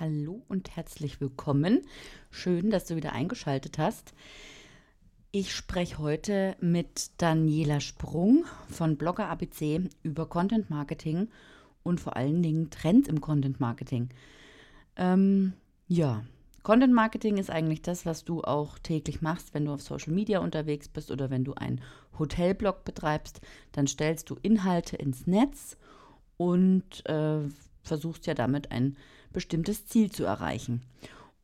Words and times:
Hallo 0.00 0.42
und 0.48 0.74
herzlich 0.74 1.20
willkommen. 1.20 1.82
Schön, 2.30 2.70
dass 2.70 2.86
du 2.86 2.96
wieder 2.96 3.12
eingeschaltet 3.12 3.76
hast. 3.76 4.14
Ich 5.32 5.54
spreche 5.54 5.98
heute 5.98 6.56
mit 6.60 7.10
Daniela 7.18 7.78
Sprung 7.80 8.46
von 8.70 8.96
Blogger 8.96 9.28
ABC 9.28 9.90
über 10.02 10.26
Content 10.26 10.70
Marketing 10.70 11.28
und 11.82 12.00
vor 12.00 12.16
allen 12.16 12.42
Dingen 12.42 12.70
Trends 12.70 13.06
im 13.06 13.20
Content 13.20 13.60
Marketing. 13.60 14.08
Ähm, 14.96 15.52
ja, 15.88 16.22
Content 16.62 16.94
Marketing 16.94 17.36
ist 17.36 17.50
eigentlich 17.50 17.82
das, 17.82 18.06
was 18.06 18.24
du 18.24 18.42
auch 18.42 18.78
täglich 18.78 19.20
machst, 19.20 19.52
wenn 19.52 19.66
du 19.66 19.72
auf 19.72 19.82
Social 19.82 20.14
Media 20.14 20.38
unterwegs 20.38 20.88
bist 20.88 21.10
oder 21.10 21.28
wenn 21.28 21.44
du 21.44 21.52
einen 21.52 21.82
Hotelblog 22.18 22.84
betreibst. 22.84 23.42
Dann 23.72 23.86
stellst 23.86 24.30
du 24.30 24.36
Inhalte 24.40 24.96
ins 24.96 25.26
Netz 25.26 25.76
und 26.38 27.04
äh, 27.06 27.40
versuchst 27.82 28.26
ja 28.26 28.32
damit 28.32 28.70
ein 28.72 28.96
bestimmtes 29.32 29.86
Ziel 29.86 30.10
zu 30.10 30.24
erreichen. 30.24 30.82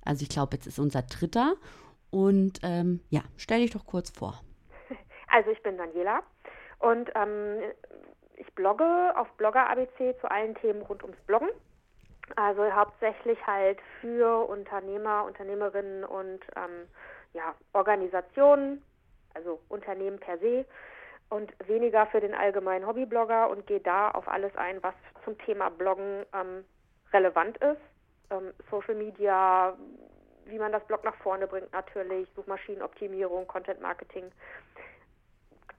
also 0.05 0.23
ich 0.23 0.29
glaube, 0.29 0.55
jetzt 0.55 0.65
ist 0.65 0.79
unser 0.79 1.01
dritter. 1.01 1.55
Und 2.09 2.61
ähm, 2.63 3.01
ja, 3.09 3.21
stell 3.35 3.59
dich 3.59 3.71
doch 3.71 3.85
kurz 3.85 4.09
vor. 4.09 4.41
Also 5.29 5.51
ich 5.51 5.61
bin 5.61 5.77
Daniela 5.77 6.21
und 6.79 7.11
ähm, 7.13 7.59
ich 8.37 8.55
blogge 8.55 9.13
auf 9.17 9.27
Blogger 9.33 9.69
ABC 9.69 10.15
zu 10.21 10.31
allen 10.31 10.55
Themen 10.55 10.81
rund 10.83 11.03
ums 11.03 11.19
Bloggen. 11.27 11.49
Also 12.37 12.63
hauptsächlich 12.71 13.37
halt 13.45 13.79
für 13.99 14.47
Unternehmer, 14.47 15.25
Unternehmerinnen 15.25 16.05
und 16.05 16.39
ähm, 16.55 16.87
ja, 17.33 17.53
Organisationen, 17.73 18.81
also 19.37 19.59
Unternehmen 19.69 20.19
per 20.19 20.37
se 20.39 20.65
und 21.29 21.53
weniger 21.67 22.07
für 22.07 22.19
den 22.19 22.33
allgemeinen 22.33 22.87
Hobbyblogger 22.87 23.49
und 23.49 23.67
gehe 23.67 23.79
da 23.79 24.11
auf 24.11 24.27
alles 24.27 24.55
ein, 24.55 24.81
was 24.81 24.95
zum 25.23 25.37
Thema 25.39 25.69
Bloggen 25.69 26.25
ähm, 26.33 26.63
relevant 27.13 27.57
ist. 27.57 27.81
Ähm, 28.31 28.51
Social 28.71 28.95
Media, 28.95 29.77
wie 30.45 30.57
man 30.57 30.71
das 30.71 30.83
Blog 30.85 31.03
nach 31.03 31.15
vorne 31.17 31.47
bringt 31.47 31.71
natürlich, 31.73 32.27
Suchmaschinenoptimierung, 32.35 33.45
Content 33.47 33.81
Marketing, 33.81 34.31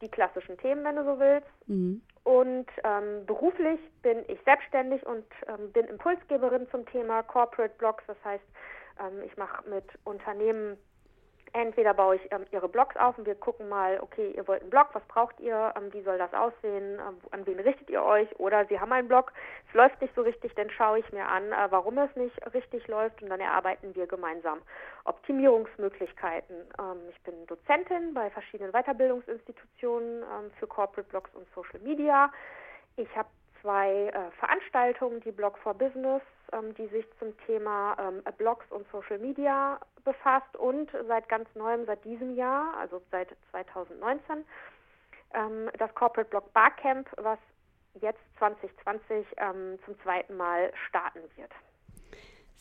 die 0.01 0.09
klassischen 0.09 0.57
Themen, 0.59 0.85
wenn 0.85 0.97
du 0.97 1.05
so 1.05 1.19
willst. 1.19 1.49
Mhm. 1.67 2.03
Und 2.25 2.67
ähm, 2.85 3.25
beruflich 3.27 3.81
bin 4.03 4.19
ich 4.29 4.39
selbstständig 4.45 5.05
und 5.07 5.25
ähm, 5.49 5.73
bin 5.73 5.87
Impulsgeberin 5.87 6.69
zum 6.71 6.87
Thema 6.87 7.23
Corporate 7.23 7.75
Blogs. 7.79 8.05
Das 8.07 8.19
heißt, 8.23 8.45
ähm, 9.01 9.23
ich 9.25 9.37
mache 9.37 9.69
mit 9.69 9.85
Unternehmen 10.05 10.77
Entweder 11.53 11.95
baue 11.95 12.17
ich 12.17 12.33
ähm, 12.33 12.45
Ihre 12.51 12.69
Blogs 12.69 12.97
auf 12.97 13.17
und 13.19 13.27
wir 13.27 13.35
gucken 13.35 13.69
mal, 13.69 13.99
okay, 14.01 14.33
ihr 14.37 14.47
wollt 14.47 14.61
einen 14.61 14.71
Blog, 14.71 14.89
was 14.93 15.03
braucht 15.05 15.39
ihr, 15.41 15.73
ähm, 15.77 15.93
wie 15.93 16.03
soll 16.03 16.19
das 16.19 16.33
aussehen, 16.35 16.99
ähm, 16.99 17.19
an 17.31 17.47
wen 17.47 17.61
richtet 17.61 17.89
ihr 17.91 18.03
euch? 18.03 18.29
Oder 18.39 18.67
Sie 18.67 18.79
haben 18.79 18.93
einen 18.93 19.09
Blog, 19.09 19.33
es 19.69 19.75
läuft 19.75 20.01
nicht 20.01 20.15
so 20.15 20.23
richtig, 20.23 20.55
dann 20.55 20.71
schaue 20.71 20.99
ich 20.99 21.13
mir 21.13 21.27
an, 21.27 21.53
äh, 21.53 21.67
warum 21.71 21.99
es 21.99 22.15
nicht 22.17 22.37
richtig 22.55 22.87
läuft 22.89 23.23
und 23.23 23.31
dann 23.31 23.41
erarbeiten 23.41 23.95
wir 23.95 24.07
gemeinsam 24.07 24.61
Optimierungsmöglichkeiten. 25.05 26.57
Ähm, 26.79 27.01
ich 27.11 27.21
bin 27.23 27.47
Dozentin 27.47 28.15
bei 28.15 28.31
verschiedenen 28.31 28.73
Weiterbildungsinstitutionen 28.73 30.23
ähm, 30.23 30.51
für 30.59 30.67
Corporate 30.67 31.09
Blogs 31.09 31.31
und 31.35 31.47
Social 31.55 31.81
Media. 31.81 32.31
Ich 32.97 33.09
habe 33.17 33.29
zwei 33.61 34.09
äh, 34.09 34.31
Veranstaltungen, 34.39 35.21
die 35.21 35.33
Blog 35.33 35.59
for 35.59 35.75
Business, 35.75 36.23
ähm, 36.53 36.75
die 36.75 36.87
sich 36.89 37.07
zum 37.19 37.37
Thema 37.47 37.97
ähm, 37.99 38.23
Blogs 38.37 38.65
und 38.71 38.87
Social 38.91 39.19
Media 39.19 39.79
befasst 40.05 40.57
und 40.57 40.91
seit 41.07 41.29
ganz 41.29 41.49
neuem, 41.55 41.85
seit 41.87 42.05
diesem 42.05 42.35
Jahr, 42.35 42.75
also 42.79 43.03
seit 43.11 43.29
2019, 43.51 44.45
ähm, 45.35 45.71
das 45.79 45.95
Corporate 45.95 46.31
Blog 46.31 46.53
Barcamp, 46.53 47.09
was 47.17 47.39
jetzt 48.01 48.21
2020 48.39 49.27
ähm, 49.37 49.79
zum 49.85 50.01
zweiten 50.03 50.37
Mal 50.37 50.73
starten 50.89 51.21
wird. 51.37 51.51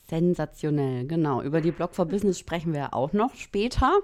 Sensationell, 0.09 1.05
genau. 1.05 1.41
Über 1.41 1.61
die 1.61 1.71
Blog 1.71 1.93
for 1.93 2.05
Business 2.05 2.39
sprechen 2.39 2.73
wir 2.73 2.93
auch 2.93 3.13
noch 3.13 3.35
später. 3.35 3.99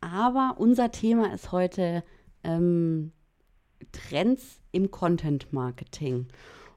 Aber 0.00 0.56
unser 0.58 0.90
Thema 0.90 1.32
ist 1.32 1.50
heute 1.50 2.04
ähm, 2.44 3.12
Trends 3.94 4.60
im 4.72 4.90
Content 4.90 5.52
Marketing. 5.52 6.26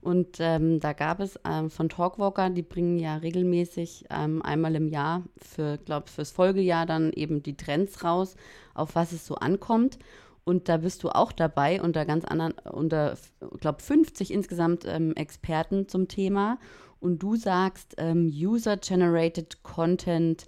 Und 0.02 0.38
ähm, 0.40 0.80
da 0.80 0.94
gab 0.94 1.20
es 1.20 1.40
ähm, 1.44 1.70
von 1.70 1.90
Talkwalker, 1.90 2.50
die 2.50 2.62
bringen 2.62 2.98
ja 2.98 3.18
regelmäßig 3.18 4.06
ähm, 4.10 4.42
einmal 4.42 4.76
im 4.76 4.88
Jahr 4.88 5.24
für, 5.38 5.78
glaube 5.80 6.10
fürs 6.10 6.32
Folgejahr 6.32 6.86
dann 6.86 7.12
eben 7.14 7.44
die 7.44 7.58
Trends 7.58 8.04
raus, 8.04 8.36
auf 8.74 8.96
was 8.96 9.12
es 9.12 9.26
so 9.26 9.36
ankommt. 9.36 9.98
Und 10.46 10.70
da 10.70 10.78
bist 10.78 11.04
du 11.04 11.10
auch 11.10 11.34
dabei 11.34 11.82
unter 11.82 12.06
ganz 12.06 12.24
anderen, 12.24 12.54
unter, 12.72 13.18
glaube 13.60 13.82
50 13.82 14.32
insgesamt 14.32 14.86
ähm, 14.86 15.14
Experten 15.16 15.90
zum 15.90 16.08
Thema. 16.08 16.58
Und 17.02 17.22
du 17.22 17.36
sagst, 17.36 17.96
ähm, 17.98 18.32
User-Generated 18.34 19.62
Content 19.64 20.48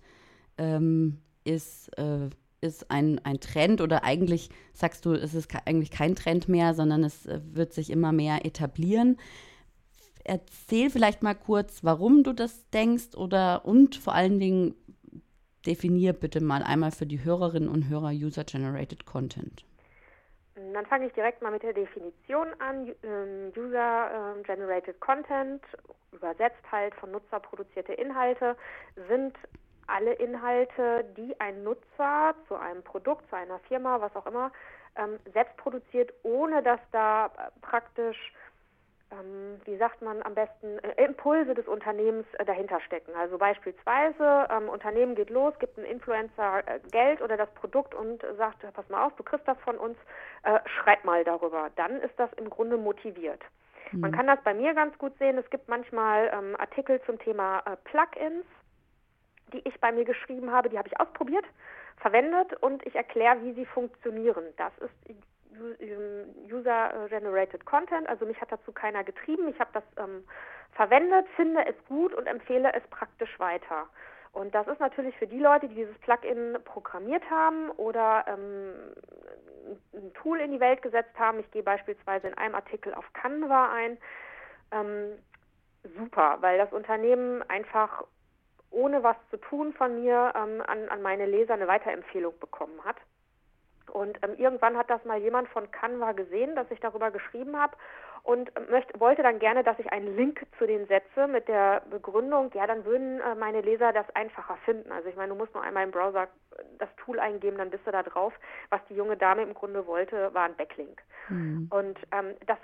ähm, 0.57 1.17
ist 1.43 1.89
äh, 1.97 2.29
ist 2.61 2.91
ein, 2.91 3.19
ein 3.23 3.39
Trend 3.39 3.81
oder 3.81 4.03
eigentlich 4.03 4.49
sagst 4.73 5.05
du, 5.05 5.13
es 5.13 5.33
ist 5.33 5.49
eigentlich 5.65 5.91
kein 5.91 6.15
Trend 6.15 6.49
mehr, 6.49 6.73
sondern 6.73 7.03
es 7.03 7.25
äh, 7.25 7.39
wird 7.43 7.73
sich 7.73 7.89
immer 7.89 8.11
mehr 8.11 8.45
etablieren. 8.45 9.17
Erzähl 10.23 10.89
vielleicht 10.89 11.23
mal 11.23 11.35
kurz, 11.35 11.83
warum 11.83 12.23
du 12.23 12.33
das 12.33 12.69
denkst 12.69 13.15
oder 13.15 13.65
und 13.65 13.95
vor 13.95 14.13
allen 14.13 14.39
Dingen 14.39 14.75
definier 15.65 16.13
bitte 16.13 16.41
mal 16.41 16.63
einmal 16.63 16.91
für 16.91 17.05
die 17.05 17.23
Hörerinnen 17.23 17.69
und 17.69 17.89
Hörer 17.89 18.11
User-Generated 18.11 19.05
Content. 19.05 19.65
Dann 20.73 20.85
fange 20.85 21.07
ich 21.07 21.13
direkt 21.13 21.41
mal 21.41 21.51
mit 21.51 21.63
der 21.63 21.73
Definition 21.73 22.47
an. 22.59 22.93
Ähm, 23.03 23.51
User-Generated 23.55 24.99
Content, 24.99 25.61
übersetzt 26.11 26.63
halt 26.71 26.93
von 26.95 27.11
Nutzer 27.11 27.39
produzierte 27.39 27.93
Inhalte, 27.93 28.55
sind 29.07 29.35
alle 29.89 30.13
Inhalte, 30.13 31.05
die 31.17 31.39
ein 31.39 31.63
Nutzer 31.63 32.35
zu 32.47 32.55
einem 32.55 32.83
Produkt, 32.83 33.29
zu 33.29 33.35
einer 33.35 33.59
Firma, 33.59 34.01
was 34.01 34.15
auch 34.15 34.25
immer, 34.25 34.51
ähm, 34.95 35.19
selbst 35.33 35.55
produziert, 35.57 36.13
ohne 36.23 36.63
dass 36.63 36.79
da 36.91 37.27
äh, 37.27 37.29
praktisch 37.61 38.33
ähm, 39.11 39.59
wie 39.65 39.77
sagt 39.77 40.01
man 40.01 40.21
am 40.21 40.35
besten, 40.35 40.77
äh, 40.79 41.03
Impulse 41.03 41.55
des 41.55 41.67
Unternehmens 41.67 42.27
äh, 42.37 42.45
dahinter 42.45 42.79
stecken. 42.81 43.11
Also 43.15 43.37
beispielsweise, 43.37 44.47
ähm, 44.51 44.69
Unternehmen 44.69 45.15
geht 45.15 45.31
los, 45.31 45.53
gibt 45.59 45.77
einen 45.77 45.87
Influencer 45.87 46.59
äh, 46.67 46.79
Geld 46.91 47.21
oder 47.21 47.35
das 47.35 47.49
Produkt 47.55 47.95
und 47.95 48.23
sagt, 48.37 48.61
pass 48.73 48.89
mal 48.89 49.03
auf, 49.03 49.15
du 49.15 49.23
kriegst 49.23 49.47
das 49.47 49.57
von 49.61 49.77
uns, 49.77 49.97
äh, 50.43 50.59
schreib 50.65 51.05
mal 51.05 51.23
darüber. 51.23 51.71
Dann 51.75 52.01
ist 52.01 52.13
das 52.17 52.31
im 52.33 52.49
Grunde 52.49 52.77
motiviert. 52.77 53.41
Mhm. 53.91 54.01
Man 54.01 54.11
kann 54.11 54.27
das 54.27 54.39
bei 54.43 54.53
mir 54.53 54.73
ganz 54.75 54.95
gut 54.97 55.17
sehen. 55.17 55.37
Es 55.37 55.49
gibt 55.49 55.67
manchmal 55.67 56.31
ähm, 56.31 56.55
Artikel 56.59 57.01
zum 57.07 57.17
Thema 57.19 57.63
äh, 57.65 57.77
Plugins, 57.85 58.45
die 59.49 59.61
ich 59.67 59.79
bei 59.79 59.91
mir 59.91 60.05
geschrieben 60.05 60.51
habe, 60.51 60.69
die 60.69 60.77
habe 60.77 60.87
ich 60.87 60.99
ausprobiert, 60.99 61.45
verwendet 61.97 62.53
und 62.61 62.85
ich 62.85 62.95
erkläre, 62.95 63.41
wie 63.41 63.53
sie 63.53 63.65
funktionieren. 63.65 64.43
Das 64.57 64.71
ist 64.79 65.17
User-Generated 66.51 67.65
Content, 67.65 68.07
also 68.07 68.25
mich 68.25 68.39
hat 68.39 68.51
dazu 68.51 68.71
keiner 68.71 69.03
getrieben. 69.03 69.49
Ich 69.49 69.59
habe 69.59 69.71
das 69.73 69.83
ähm, 69.97 70.23
verwendet, 70.71 71.27
finde 71.35 71.65
es 71.65 71.75
gut 71.87 72.13
und 72.13 72.27
empfehle 72.27 72.71
es 72.73 72.83
praktisch 72.89 73.39
weiter. 73.39 73.87
Und 74.31 74.53
das 74.53 74.67
ist 74.67 74.79
natürlich 74.79 75.17
für 75.17 75.27
die 75.27 75.39
Leute, 75.39 75.67
die 75.67 75.75
dieses 75.75 75.97
Plugin 75.99 76.57
programmiert 76.63 77.23
haben 77.29 77.71
oder 77.71 78.25
ähm, 78.27 78.73
ein 79.93 80.13
Tool 80.13 80.39
in 80.39 80.51
die 80.51 80.59
Welt 80.59 80.81
gesetzt 80.81 81.17
haben. 81.17 81.39
Ich 81.39 81.49
gehe 81.51 81.63
beispielsweise 81.63 82.27
in 82.27 82.37
einem 82.37 82.55
Artikel 82.55 82.93
auf 82.93 83.11
Canva 83.13 83.71
ein. 83.71 83.97
Ähm, 84.71 85.17
super, 85.97 86.37
weil 86.41 86.57
das 86.57 86.71
Unternehmen 86.71 87.41
einfach 87.49 88.03
ohne 88.71 89.03
was 89.03 89.15
zu 89.29 89.37
tun 89.37 89.73
von 89.73 90.01
mir 90.01 90.33
ähm, 90.35 90.61
an, 90.65 90.89
an 90.89 91.01
meine 91.01 91.25
Leser 91.25 91.53
eine 91.53 91.67
Weiterempfehlung 91.67 92.37
bekommen 92.39 92.83
hat. 92.85 92.97
Und 93.89 94.19
ähm, 94.23 94.35
irgendwann 94.37 94.77
hat 94.77 94.89
das 94.89 95.03
mal 95.05 95.19
jemand 95.19 95.49
von 95.49 95.69
Canva 95.71 96.11
gesehen, 96.11 96.55
dass 96.55 96.69
ich 96.69 96.79
darüber 96.79 97.11
geschrieben 97.11 97.57
habe 97.59 97.75
und 98.23 98.51
möchte, 98.69 98.99
wollte 98.99 99.23
dann 99.23 99.39
gerne, 99.39 99.63
dass 99.63 99.79
ich 99.79 99.91
einen 99.91 100.15
Link 100.15 100.45
zu 100.57 100.67
den 100.67 100.85
setze 100.87 101.27
mit 101.27 101.47
der 101.47 101.81
Begründung, 101.89 102.51
ja, 102.53 102.67
dann 102.67 102.85
würden 102.85 103.19
äh, 103.21 103.35
meine 103.35 103.61
Leser 103.61 103.93
das 103.93 104.05
einfacher 104.15 104.57
finden. 104.65 104.91
Also 104.91 105.09
ich 105.09 105.15
meine, 105.15 105.29
du 105.29 105.35
musst 105.35 105.53
nur 105.53 105.63
einmal 105.63 105.83
im 105.83 105.91
Browser 105.91 106.27
das 106.77 106.89
Tool 106.97 107.19
eingeben, 107.19 107.57
dann 107.57 107.69
bist 107.69 107.87
du 107.87 107.91
da 107.91 108.03
drauf. 108.03 108.33
Was 108.69 108.81
die 108.89 108.95
junge 108.95 109.17
Dame 109.17 109.43
im 109.43 109.53
Grunde 109.53 109.87
wollte, 109.87 110.33
war 110.33 110.43
ein 110.43 110.55
Backlink. 110.55 111.01
Mhm. 111.29 111.67
Und 111.71 111.99
ähm, 112.11 112.35
das 112.45 112.57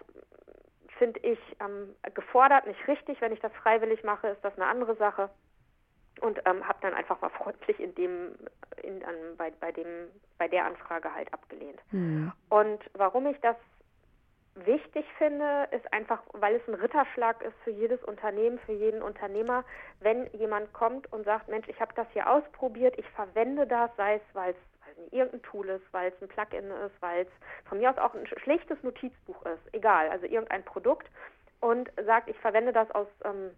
finde 0.98 1.19
ich 1.22 1.40
ähm, 1.60 1.96
gefordert, 2.13 2.68
nicht 2.68 2.88
richtig. 2.88 3.19
Wenn 3.22 3.34
ich 3.34 3.40
das 3.40 3.54
freiwillig 3.54 4.04
mache, 4.04 4.28
ist 4.28 4.44
das 4.44 4.56
eine 4.56 4.68
andere 4.68 4.96
Sache 4.96 5.30
und 6.25 6.42
ähm, 6.45 6.68
habe 6.68 6.80
dann 6.81 6.94
einfach 6.94 7.22
mal 7.22 7.30
freundlich 7.44 7.80
in 7.80 7.94
dem, 7.95 8.36
in, 8.83 9.04
an, 9.04 9.16
bei, 9.38 9.51
bei, 9.60 9.72
dem, 9.72 10.10
bei 10.38 10.48
der 10.48 10.66
Anfrage 10.66 11.13
halt 11.13 11.33
abgelehnt. 11.33 11.80
Mhm. 11.92 12.31
Und 12.50 12.80
warum 12.94 13.27
ich 13.27 13.39
das 13.42 13.56
wichtig 14.56 15.06
finde, 15.18 15.68
ist 15.72 15.92
einfach, 15.94 16.22
weil 16.31 16.56
es 16.56 16.68
ein 16.68 16.75
Ritterschlag 16.75 17.42
ist 17.42 17.56
für 17.63 17.72
jedes 17.72 18.01
Unternehmen, 18.04 18.57
für 18.60 18.72
jeden 18.72 19.01
Unternehmer, 19.01 19.66
wenn 20.00 20.27
jemand 20.27 20.72
kommt 20.72 21.12
und 21.12 21.25
sagt, 21.25 21.50
Mensch, 21.50 21.68
ich 21.68 21.80
habe 21.81 21.94
das 21.95 22.07
hier 22.13 22.30
ausprobiert, 22.30 22.98
ich 22.98 23.07
verwende 23.10 23.68
das, 23.68 23.92
sei 23.98 24.16
es, 24.16 24.21
weil 24.33 24.51
es 24.51 25.12
irgendein 25.12 25.42
Tool 25.44 25.68
ist, 25.68 25.83
weil 25.92 26.12
es 26.12 26.21
ein 26.21 26.30
Plugin 26.30 26.71
ist, 26.71 27.01
weil 27.01 27.24
es 27.24 27.68
von 27.68 27.80
mir 27.80 27.89
aus 27.89 27.98
auch 27.98 28.13
ein 28.13 28.25
schlichtes 28.25 28.81
Notizbuch 28.81 29.45
ist, 29.45 29.74
egal, 29.74 30.10
also 30.10 30.25
irgendein 30.25 30.63
Produkt 30.63 31.10
und 31.60 31.92
sagt, 32.06 32.30
ich 32.30 32.38
verwende 32.38 32.71
das 32.71 32.89
aus 32.92 33.07
ähm, 33.25 33.51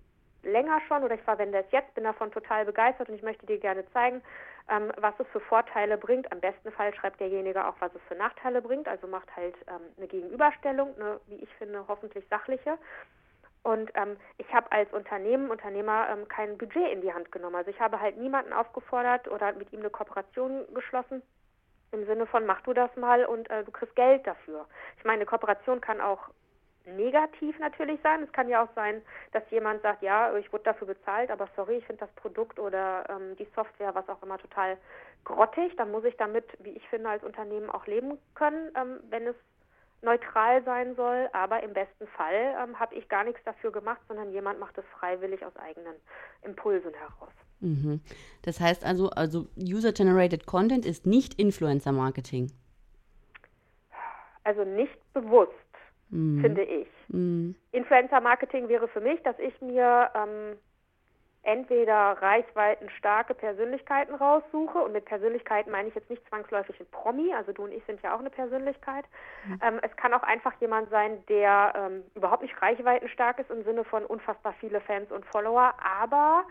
länger 0.48 0.82
schon 0.88 1.04
oder 1.04 1.16
ich 1.16 1.22
verwende 1.22 1.60
es 1.60 1.72
jetzt, 1.72 1.94
bin 1.94 2.04
davon 2.04 2.32
total 2.32 2.66
begeistert 2.66 3.10
und 3.10 3.16
ich 3.16 3.24
möchte 3.24 3.46
dir 3.46 3.60
gerne 3.60 3.90
zeigen, 3.92 4.22
ähm, 4.70 4.92
was 4.98 5.14
es 5.20 5.28
für 5.28 5.40
Vorteile 5.40 5.98
bringt. 5.98 6.32
Am 6.32 6.40
besten 6.40 6.72
Fall 6.72 6.94
schreibt 6.94 7.20
derjenige 7.20 7.68
auch, 7.68 7.76
was 7.80 7.94
es 7.94 8.02
für 8.08 8.16
Nachteile 8.16 8.62
bringt, 8.62 8.88
also 8.88 9.08
macht 9.08 9.34
halt 9.36 9.56
ähm, 9.68 9.82
eine 9.98 10.08
Gegenüberstellung, 10.08 10.96
eine, 10.96 11.20
wie 11.28 11.36
ich 11.36 11.54
finde, 11.56 11.86
hoffentlich 11.88 12.26
sachliche. 12.30 12.78
Und 13.64 13.92
ähm, 13.96 14.16
ich 14.38 14.54
habe 14.54 14.72
als 14.72 14.92
Unternehmen, 14.94 15.50
Unternehmer 15.50 16.08
ähm, 16.10 16.28
kein 16.28 16.58
Budget 16.58 16.92
in 16.92 17.02
die 17.02 17.14
Hand 17.14 17.32
genommen. 17.32 17.56
Also 17.56 17.70
ich 17.70 17.80
habe 17.80 18.00
halt 18.00 18.18
niemanden 18.18 18.54
aufgefordert 18.54 19.28
oder 19.28 19.52
mit 19.54 19.74
ihm 19.74 19.82
eine 19.82 19.90
Kooperation 19.90 20.66
geschlossen, 20.74 21.22
im 21.92 22.06
Sinne 22.06 22.26
von, 22.28 22.46
mach 22.46 22.62
du 22.62 22.74
das 22.74 22.96
mal 22.96 23.26
und 23.26 23.50
äh, 23.50 23.64
du 23.64 23.72
kriegst 23.72 23.96
Geld 23.96 24.26
dafür. 24.26 24.66
Ich 24.98 25.04
meine, 25.04 25.18
eine 25.18 25.26
Kooperation 25.26 25.82
kann 25.82 26.02
auch 26.02 26.30
negativ 26.88 27.57
natürlich 27.60 28.00
sein. 28.01 28.24
Es 28.24 28.31
kann 28.31 28.50
ja 28.50 28.63
auch 28.63 28.74
sein, 28.75 29.01
dass 29.31 29.44
jemand 29.51 29.81
sagt, 29.81 30.01
ja, 30.01 30.36
ich 30.38 30.51
wurde 30.51 30.66
dafür 30.66 30.88
bezahlt, 30.88 31.30
aber 31.30 31.48
sorry, 31.56 31.78
ich 31.78 31.86
finde 31.86 32.06
das 32.06 32.12
Produkt 32.16 32.60
oder 32.60 33.06
ähm, 33.10 33.36
die 33.38 33.48
Software, 33.56 33.94
was 33.94 34.07
auch 34.10 34.22
immer, 34.24 34.38
total 34.38 34.78
grottig. 35.24 35.75
Dann 35.78 35.92
muss 35.92 36.06
ich 36.06 36.16
damit, 36.18 36.45
wie 36.60 36.72
ich 36.72 36.88
finde, 36.89 37.10
als 37.10 37.24
Unternehmen 37.24 37.69
auch 37.69 37.86
leben 37.88 38.18
können, 38.36 38.72
ähm, 38.75 39.00
wenn 39.10 39.28
es 39.28 39.36
neutral 40.01 40.63
sein 40.63 40.95
soll. 40.95 41.30
Aber 41.34 41.62
im 41.63 41.74
besten 41.74 42.07
Fall 42.07 42.56
ähm, 42.63 42.80
habe 42.80 42.95
ich 42.95 43.07
gar 43.10 43.24
nichts 43.24 43.44
dafür 43.44 43.72
gemacht, 43.72 44.01
sondern 44.07 44.31
jemand 44.31 44.60
macht 44.60 44.78
es 44.78 44.86
freiwillig 45.00 45.45
aus 45.45 45.56
eigenen 45.57 45.95
Impulsen 46.44 46.94
heraus. 46.94 47.34
Mhm. 47.60 48.01
Das 48.44 48.60
heißt 48.60 48.86
also, 48.86 49.10
also 49.10 49.48
User-Generated 49.57 50.45
Content 50.45 50.86
ist 50.86 51.06
nicht 51.06 51.39
Influencer-Marketing. 51.39 52.51
Also 54.44 54.63
nicht 54.63 54.95
bewusst 55.13 55.51
mhm. 56.09 56.42
finde 56.42 56.63
ich. 56.63 56.88
Mhm. 57.09 57.56
Influencer-Marketing 57.71 58.68
wäre 58.69 58.88
für 58.88 59.01
mich, 59.01 59.21
dass 59.24 59.38
ich 59.39 59.59
mir 59.62 60.09
ähm, 60.15 60.57
entweder 61.48 62.21
reichweitenstarke 62.21 63.33
Persönlichkeiten 63.33 64.13
raussuche 64.13 64.80
und 64.80 64.92
mit 64.92 65.06
Persönlichkeiten 65.06 65.71
meine 65.71 65.88
ich 65.88 65.95
jetzt 65.95 66.09
nicht 66.09 66.27
zwangsläufig 66.27 66.77
ein 66.80 66.88
Promi, 66.92 67.33
also 67.33 67.54
du 67.54 67.63
und 67.63 67.71
ich 67.71 67.83
sind 67.86 68.01
ja 68.01 68.13
auch 68.13 68.19
eine 68.19 68.30
Persönlichkeit. 68.30 69.06
Mhm. 69.45 69.59
Ähm, 69.63 69.80
es 69.81 69.95
kann 69.95 70.13
auch 70.13 70.24
einfach 70.24 70.54
jemand 70.59 70.89
sein, 70.89 71.24
der 71.30 71.74
ähm, 71.75 72.04
überhaupt 72.15 72.42
nicht 72.42 72.62
reichweitenstark 72.62 73.39
ist 73.39 73.50
im 73.50 73.63
Sinne 73.63 73.86
von 73.86 74.06
unfassbar 74.06 74.56
viele 74.60 74.81
Fans 74.81 75.10
und 75.10 75.25
Follower, 75.27 75.74
aber 75.81 76.44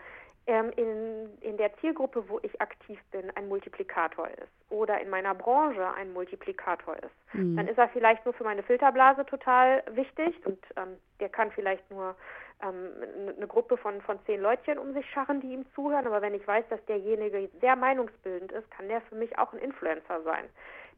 ähm, 0.47 0.71
in, 0.77 1.37
in 1.41 1.57
der 1.57 1.75
Zielgruppe, 1.77 2.27
wo 2.27 2.39
ich 2.41 2.61
aktiv 2.61 2.99
bin, 3.11 3.29
ein 3.35 3.47
Multiplikator 3.47 4.29
ist 4.29 4.51
oder 4.69 4.99
in 5.01 5.09
meiner 5.09 5.35
Branche 5.35 5.93
ein 5.93 6.13
Multiplikator 6.13 6.95
ist, 6.95 7.33
mhm. 7.33 7.57
dann 7.57 7.67
ist 7.67 7.77
er 7.77 7.89
vielleicht 7.89 8.25
nur 8.25 8.33
für 8.33 8.45
meine 8.45 8.63
Filterblase 8.63 9.25
total 9.25 9.83
wichtig 9.91 10.33
und 10.45 10.59
ähm, 10.77 10.97
der 11.19 11.29
kann 11.29 11.51
vielleicht 11.51 11.89
nur 11.91 12.15
ähm, 12.63 12.89
eine 13.35 13.47
Gruppe 13.47 13.77
von, 13.77 14.01
von 14.01 14.19
zehn 14.25 14.41
Leutchen 14.41 14.77
um 14.77 14.93
sich 14.93 15.07
scharren, 15.11 15.41
die 15.41 15.53
ihm 15.53 15.65
zuhören. 15.75 16.07
Aber 16.07 16.21
wenn 16.21 16.33
ich 16.33 16.47
weiß, 16.47 16.65
dass 16.69 16.83
derjenige 16.85 17.49
sehr 17.59 17.75
meinungsbildend 17.75 18.51
ist, 18.51 18.71
kann 18.71 18.87
der 18.87 19.01
für 19.01 19.15
mich 19.15 19.37
auch 19.37 19.53
ein 19.53 19.59
Influencer 19.59 20.21
sein 20.23 20.45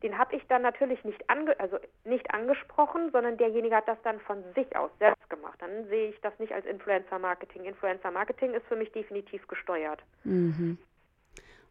den 0.04 0.18
habe 0.18 0.36
ich 0.36 0.44
dann 0.48 0.62
natürlich 0.62 1.04
nicht, 1.04 1.30
ange 1.30 1.60
also 1.60 1.78
nicht 2.06 2.31
angesprochen, 2.34 3.10
sondern 3.12 3.38
derjenige 3.38 3.75
hat 3.75 3.88
das 3.88 3.98
dann 4.04 4.19
von 4.22 4.44
sich 4.56 4.75
aus 4.75 4.92
selbst 5.00 5.30
gemacht. 5.30 5.60
Dann 5.60 5.88
sehe 5.90 6.10
ich 6.10 6.22
das 6.22 6.38
nicht 6.40 6.54
als 6.54 6.66
Influencer-Marketing. 6.66 7.66
Influencer-Marketing 7.66 8.54
ist 8.54 8.66
für 8.68 8.75
mich 8.75 8.92
definitiv 8.92 9.48
gesteuert. 9.48 10.01
Mhm. 10.24 10.78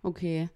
Okay. 0.03 0.49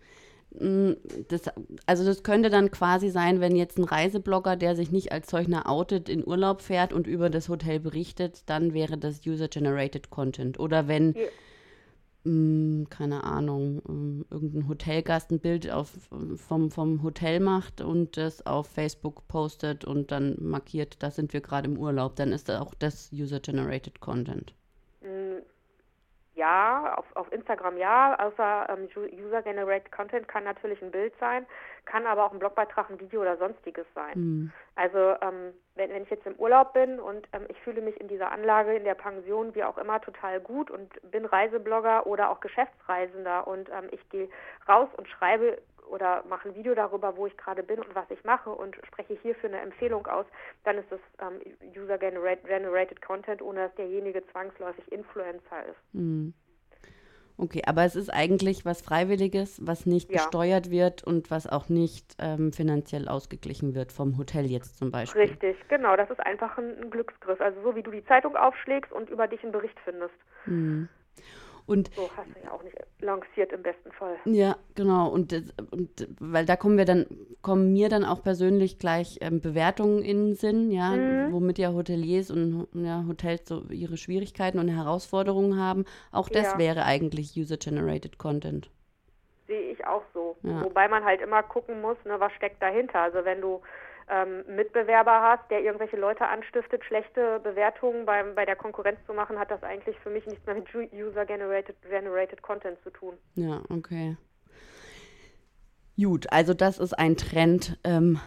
Mm, 0.51 0.93
das, 1.29 1.43
also 1.87 2.05
das 2.05 2.23
könnte 2.23 2.51
dann 2.51 2.71
quasi 2.71 3.09
sein, 3.09 3.41
wenn 3.41 3.57
jetzt 3.57 3.79
ein 3.79 3.85
Reiseblogger, 3.85 4.57
der 4.57 4.77
sich 4.77 4.93
nicht 4.93 5.11
als 5.11 5.31
solcher 5.31 5.69
outet, 5.69 6.11
in 6.11 6.27
Urlaub 6.27 6.61
fährt 6.61 6.93
und 6.93 7.07
über 7.07 7.31
das 7.31 7.49
Hotel 7.49 7.81
berichtet, 7.81 8.49
dann 8.50 8.75
wäre 8.75 8.99
das 8.99 9.26
User-Generated 9.26 10.11
Content. 10.11 10.61
Oder 10.61 10.88
wenn... 10.88 11.14
Ja 11.14 11.23
mh, 12.25 12.31
hm, 12.31 12.87
keine 12.91 13.25
Ahnung, 13.25 13.83
ähm, 13.88 14.25
irgendein 14.31 14.69
Hotelgast 14.69 15.31
ein 15.31 15.41
Bild 15.41 15.71
auf, 15.71 15.91
vom, 16.37 16.71
vom 16.71 17.02
Hotel 17.02 17.41
macht 17.41 17.81
und 17.81 18.17
das 18.17 18.47
auf 18.47 18.69
Facebook 18.69 19.26
postet 19.29 19.85
und 19.85 20.11
dann 20.11 20.37
markiert, 20.41 21.02
da 21.02 21.11
sind 21.11 21.33
wir 21.33 21.41
gerade 21.41 21.69
im 21.69 21.79
Urlaub, 21.79 22.17
dann 22.17 22.33
ist 22.33 22.50
auch 22.50 22.75
das 22.75 23.11
User-Generated 23.12 24.00
Content. 24.00 24.55
Hm, 25.00 25.43
ja, 26.35 26.95
auf, 26.97 27.05
auf 27.14 27.31
Instagram 27.33 27.76
ja, 27.76 28.19
außer 28.19 28.67
ähm, 28.71 28.88
User-Generated 28.97 29.93
Content 29.93 30.29
kann 30.29 30.45
natürlich 30.45 30.83
ein 30.83 30.91
Bild 30.91 31.12
sein, 31.21 31.47
kann 31.85 32.07
aber 32.07 32.25
auch 32.25 32.33
ein 32.33 32.38
Blogbeitrag, 32.38 32.91
ein 32.91 33.00
Video 33.00 33.21
oder 33.21 33.37
sonstiges 33.37 33.87
sein. 33.95 34.12
Mhm. 34.14 34.52
Also 34.75 35.14
ähm, 35.21 35.52
wenn, 35.75 35.91
wenn 35.91 36.02
ich 36.02 36.11
jetzt 36.11 36.26
im 36.26 36.37
Urlaub 36.37 36.73
bin 36.73 36.99
und 36.99 37.29
ähm, 37.33 37.45
ich 37.49 37.61
fühle 37.61 37.83
mich 37.83 38.00
in 38.00 38.09
dieser 38.09 38.33
Anlage, 38.33 38.75
in 38.75 38.85
der 38.85 38.95
Pension, 38.95 39.55
wie 39.55 39.64
auch 39.64 39.76
immer, 39.79 40.00
total 40.00 40.41
gut 40.41 40.71
und 40.71 40.91
bin 41.11 41.25
Reiseblogger 41.25 42.07
oder 42.07 42.31
auch 42.31 42.41
Geschäftsreisender 42.41 43.47
und 43.47 43.69
ähm, 43.69 43.88
ich 43.91 44.09
gehe 44.09 44.29
raus 44.69 44.88
und 44.97 45.09
schreibe 45.09 45.59
oder 45.88 46.25
mache 46.29 46.49
ein 46.49 46.55
Video 46.55 46.75
darüber, 46.75 47.17
wo 47.17 47.26
ich 47.26 47.37
gerade 47.37 47.62
bin 47.62 47.81
und 47.81 47.95
was 47.95 48.11
ich 48.11 48.25
mache 48.25 48.50
und 48.50 48.76
spreche 48.87 49.14
hierfür 49.14 49.50
eine 49.50 49.61
Empfehlung 49.61 50.07
aus, 50.07 50.25
dann 50.64 50.79
ist 50.79 50.87
ähm, 50.91 51.41
User-Generated 51.76 53.02
Content, 53.02 53.43
ohne 53.43 53.67
dass 53.67 53.75
derjenige 53.75 54.26
zwangsläufig 54.29 54.91
Influencer 54.91 55.67
ist. 55.67 55.95
Mhm. 55.95 56.33
Okay, 57.37 57.62
aber 57.67 57.85
es 57.85 57.97
ist 57.97 58.11
eigentlich 58.11 58.65
was 58.65 58.83
Freiwilliges, 58.83 59.61
was 59.67 59.87
nicht 59.87 60.11
ja. 60.11 60.19
gesteuert 60.19 60.71
wird 60.71 61.03
und 61.03 61.31
was 61.31 61.47
auch 61.47 61.69
nicht 61.69 62.15
ähm, 62.19 62.53
finanziell 62.53 63.09
ausgeglichen 63.09 63.75
wird 63.75 63.93
vom 63.93 64.19
Hotel 64.19 64.47
jetzt 64.47 64.79
zum 64.79 64.91
Beispiel. 64.91 65.23
Richtig, 65.23 65.57
genau. 65.69 65.97
Das 65.97 66.11
ist 66.11 66.21
einfach 66.21 66.59
ein, 66.59 66.77
ein 66.79 66.91
Glücksgriff. 66.91 67.41
Also 67.41 67.61
so 67.62 67.75
wie 67.75 67.83
du 67.83 67.91
die 67.91 68.05
Zeitung 68.05 68.37
aufschlägst 68.37 68.93
und 68.93 69.11
über 69.11 69.27
dich 69.27 69.43
einen 69.43 69.53
Bericht 69.53 69.79
findest. 69.85 70.15
Mhm. 70.47 70.89
Und 71.66 71.95
so 71.95 72.11
hast 72.16 72.28
du 72.35 72.45
ja 72.45 72.52
auch 72.52 72.62
nicht 72.62 72.76
lanciert 73.00 73.52
im 73.52 73.62
besten 73.62 73.92
Fall. 73.92 74.16
Ja, 74.25 74.57
genau. 74.75 75.09
Und, 75.09 75.33
und 75.71 76.09
weil 76.21 76.45
da 76.45 76.57
kommen 76.57 76.78
wir 76.78 76.85
dann, 76.85 77.07
kommen 77.40 77.73
mir 77.73 77.88
dann 77.88 78.04
auch 78.04 78.23
persönlich 78.23 78.78
gleich 78.78 79.19
ähm, 79.21 79.40
Bewertungen 79.40 80.02
in 80.02 80.28
den 80.28 80.35
Sinn, 80.35 80.71
ja, 80.71 80.90
mhm. 80.90 81.33
womit 81.33 81.59
ja 81.59 81.73
Hoteliers 81.73 82.31
und 82.31 82.69
ja, 82.75 83.04
Hotels 83.07 83.49
so 83.49 83.62
ihre 83.71 83.97
Schwierigkeiten 83.97 84.59
und 84.59 84.69
Herausforderungen 84.69 85.59
haben. 85.59 85.85
Auch 86.11 86.28
das 86.28 86.52
ja. 86.52 86.59
wäre 86.59 86.85
eigentlich 86.85 87.37
User-Generated 87.37 88.19
Content. 88.19 88.71
Sehe 89.47 89.73
ich 89.73 89.87
auch 89.87 90.02
so. 90.14 90.37
Ja. 90.42 90.64
Wobei 90.64 90.88
man 90.88 91.04
halt 91.04 91.21
immer 91.21 91.42
gucken 91.42 91.81
muss, 91.81 91.97
ne, 92.04 92.19
was 92.19 92.33
steckt 92.33 92.62
dahinter. 92.62 93.00
Also 93.00 93.25
wenn 93.25 93.40
du 93.40 93.61
ähm, 94.12 94.45
Mitbewerber 94.47 95.23
hast, 95.23 95.50
der 95.50 95.62
irgendwelche 95.62 95.97
Leute 95.97 96.26
anstiftet, 96.26 96.85
schlechte 96.85 97.40
Bewertungen 97.40 98.04
beim, 98.04 98.35
bei 98.35 98.45
der 98.45 98.57
Konkurrenz 98.57 98.99
zu 99.07 99.14
machen, 99.14 99.38
hat 99.38 99.50
das 99.50 99.62
eigentlich 99.62 99.99
für 100.00 100.11
mich 100.11 100.26
nichts 100.26 100.45
mehr 100.45 100.54
mit 100.54 100.66
User-Generated 100.75 101.76
generated 101.83 102.42
Content 102.42 102.78
zu 102.83 102.90
tun. 102.90 103.14
Ja, 103.37 103.62
okay. 103.71 104.16
Gut, 105.97 106.31
also 106.31 106.52
das 106.52 106.78
ist 106.78 106.92
ein 106.92 107.16
Trend, 107.16 107.78
ähm, 107.85 108.21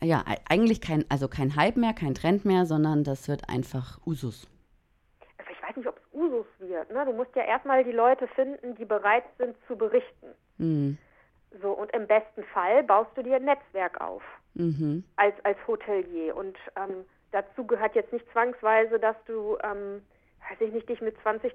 ja, 0.00 0.24
eigentlich 0.48 0.80
kein, 0.80 1.04
also 1.08 1.28
kein 1.28 1.54
Hype 1.54 1.76
mehr, 1.76 1.92
kein 1.92 2.14
Trend 2.14 2.44
mehr, 2.44 2.66
sondern 2.66 3.04
das 3.04 3.28
wird 3.28 3.48
einfach 3.48 4.00
Usus. 4.04 4.48
Also 5.38 5.52
ich 5.52 5.62
weiß 5.62 5.76
nicht, 5.76 5.86
ob 5.86 5.98
es 5.98 6.12
Usus 6.12 6.46
wird. 6.58 6.90
Ne? 6.90 7.04
Du 7.04 7.12
musst 7.12 7.34
ja 7.36 7.42
erstmal 7.42 7.84
die 7.84 7.92
Leute 7.92 8.26
finden, 8.28 8.74
die 8.74 8.84
bereit 8.84 9.24
sind 9.38 9.56
zu 9.68 9.76
berichten. 9.76 10.28
Mhm. 10.58 10.98
So, 11.60 11.72
und 11.72 11.92
im 11.92 12.06
besten 12.06 12.44
Fall 12.44 12.82
baust 12.82 13.10
du 13.16 13.22
dir 13.22 13.36
ein 13.36 13.44
Netzwerk 13.44 14.00
auf 14.00 14.22
mhm. 14.54 15.04
als, 15.16 15.34
als 15.44 15.58
Hotelier. 15.66 16.34
Und 16.36 16.56
ähm, 16.76 17.04
dazu 17.30 17.66
gehört 17.66 17.94
jetzt 17.94 18.12
nicht 18.12 18.30
zwangsweise, 18.32 18.98
dass 18.98 19.16
du, 19.26 19.58
ähm, 19.62 20.02
weiß 20.48 20.60
ich 20.60 20.72
nicht, 20.72 20.88
dich 20.88 21.00
mit 21.00 21.20
20 21.22 21.54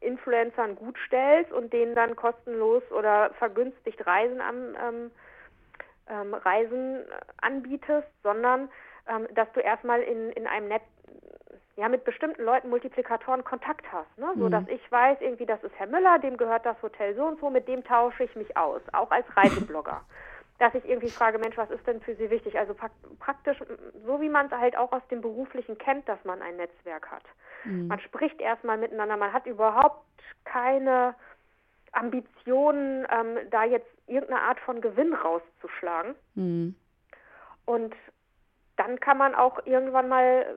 Influencern 0.00 0.76
gut 0.76 0.96
stellst 1.06 1.52
und 1.52 1.72
denen 1.72 1.94
dann 1.94 2.16
kostenlos 2.16 2.82
oder 2.90 3.30
vergünstigt 3.38 4.06
Reisen 4.06 4.40
am 4.40 4.74
ähm, 4.74 5.10
ähm, 6.10 6.34
Reisen 6.34 7.04
anbietest, 7.38 8.08
sondern 8.22 8.68
ähm, 9.08 9.26
dass 9.34 9.50
du 9.52 9.60
erstmal 9.60 10.00
in, 10.02 10.30
in 10.30 10.46
einem 10.46 10.68
Netz 10.68 10.84
ja, 11.78 11.88
mit 11.88 12.02
bestimmten 12.02 12.42
Leuten, 12.42 12.70
Multiplikatoren 12.70 13.44
Kontakt 13.44 13.86
hast, 13.92 14.18
ne? 14.18 14.26
so 14.36 14.46
mhm. 14.46 14.50
dass 14.50 14.66
ich 14.66 14.90
weiß, 14.90 15.18
irgendwie, 15.20 15.46
das 15.46 15.62
ist 15.62 15.72
Herr 15.78 15.86
Müller, 15.86 16.18
dem 16.18 16.36
gehört 16.36 16.66
das 16.66 16.80
Hotel 16.82 17.14
so 17.14 17.24
und 17.24 17.38
so, 17.38 17.50
mit 17.50 17.68
dem 17.68 17.84
tausche 17.84 18.24
ich 18.24 18.34
mich 18.34 18.56
aus, 18.56 18.82
auch 18.92 19.10
als 19.12 19.24
Reiseblogger. 19.36 20.02
dass 20.58 20.74
ich 20.74 20.84
irgendwie 20.84 21.10
frage, 21.10 21.38
Mensch, 21.38 21.56
was 21.56 21.70
ist 21.70 21.86
denn 21.86 22.00
für 22.00 22.16
Sie 22.16 22.30
wichtig? 22.30 22.58
Also 22.58 22.74
praktisch, 23.20 23.58
so 24.04 24.20
wie 24.20 24.28
man 24.28 24.46
es 24.46 24.52
halt 24.52 24.76
auch 24.76 24.90
aus 24.90 25.06
dem 25.08 25.20
Beruflichen 25.20 25.78
kennt, 25.78 26.08
dass 26.08 26.18
man 26.24 26.42
ein 26.42 26.56
Netzwerk 26.56 27.12
hat. 27.12 27.22
Mhm. 27.62 27.86
Man 27.86 28.00
spricht 28.00 28.40
erstmal 28.40 28.76
miteinander, 28.76 29.16
man 29.16 29.32
hat 29.32 29.46
überhaupt 29.46 30.04
keine 30.44 31.14
Ambitionen, 31.92 33.06
ähm, 33.08 33.38
da 33.50 33.62
jetzt 33.64 33.86
irgendeine 34.08 34.42
Art 34.42 34.58
von 34.58 34.80
Gewinn 34.80 35.14
rauszuschlagen. 35.14 36.16
Mhm. 36.34 36.74
Und 37.64 37.94
dann 38.76 38.98
kann 38.98 39.16
man 39.16 39.36
auch 39.36 39.64
irgendwann 39.64 40.08
mal 40.08 40.56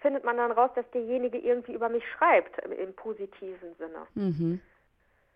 findet 0.00 0.24
man 0.24 0.36
dann 0.36 0.52
raus, 0.52 0.70
dass 0.74 0.88
derjenige 0.90 1.38
irgendwie 1.38 1.72
über 1.72 1.88
mich 1.88 2.04
schreibt 2.16 2.58
im, 2.64 2.72
im 2.72 2.94
positiven 2.94 3.74
Sinne. 3.78 4.06
Mhm. 4.14 4.60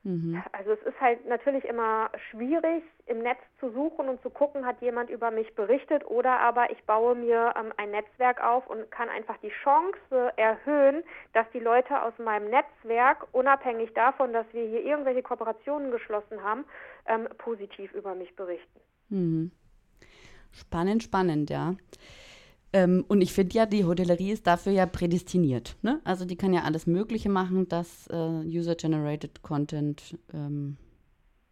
Mhm. 0.05 0.43
Also 0.51 0.73
es 0.73 0.83
ist 0.83 1.01
halt 1.01 1.25
natürlich 1.29 1.65
immer 1.65 2.11
schwierig, 2.31 2.83
im 3.07 3.21
Netz 3.21 3.39
zu 3.61 3.71
suchen 3.71 4.09
und 4.09 4.21
zu 4.23 4.31
gucken, 4.31 4.67
hat 4.67 4.81
jemand 4.81 5.11
über 5.11 5.31
mich 5.31 5.55
berichtet 5.55 6.05
oder 6.07 6.41
aber 6.41 6.73
ich 6.73 6.83
baue 6.85 7.15
mir 7.15 7.55
ähm, 7.57 7.73
ein 7.77 7.93
Netzwerk 7.93 8.43
auf 8.43 8.67
und 8.67 8.91
kann 8.91 9.09
einfach 9.09 9.37
die 9.39 9.53
Chance 9.63 10.33
erhöhen, 10.37 11.05
dass 11.35 11.47
die 11.53 11.61
Leute 11.61 12.03
aus 12.03 12.15
meinem 12.19 12.51
Netzwerk, 12.51 13.29
unabhängig 13.31 13.93
davon, 13.95 14.33
dass 14.33 14.47
wir 14.53 14.67
hier 14.67 14.85
irgendwelche 14.85 15.23
Kooperationen 15.23 15.93
geschlossen 15.93 16.43
haben, 16.43 16.65
ähm, 17.07 17.29
positiv 17.39 17.93
über 17.93 18.17
mich 18.17 18.35
berichten. 18.35 18.81
Mhm. 19.09 19.53
Spannend, 20.51 21.05
spannend, 21.05 21.49
ja. 21.49 21.75
Ähm, 22.73 23.05
und 23.09 23.21
ich 23.21 23.33
finde 23.33 23.55
ja, 23.55 23.67
die 23.67 23.85
Hotellerie 23.85 24.33
ist 24.33 24.47
dafür 24.47 24.73
ja 24.73 24.87
prädestiniert. 24.87 25.77
Ne? 25.83 26.01
Also 26.05 26.25
die 26.25 26.37
kann 26.37 26.55
ja 26.55 26.63
alles 26.63 26.87
Mögliche 26.87 27.29
machen, 27.29 27.69
dass 27.69 28.07
äh, 28.09 28.17
User-Generated 28.17 29.43
Content 29.43 30.19
ähm, 30.33 30.79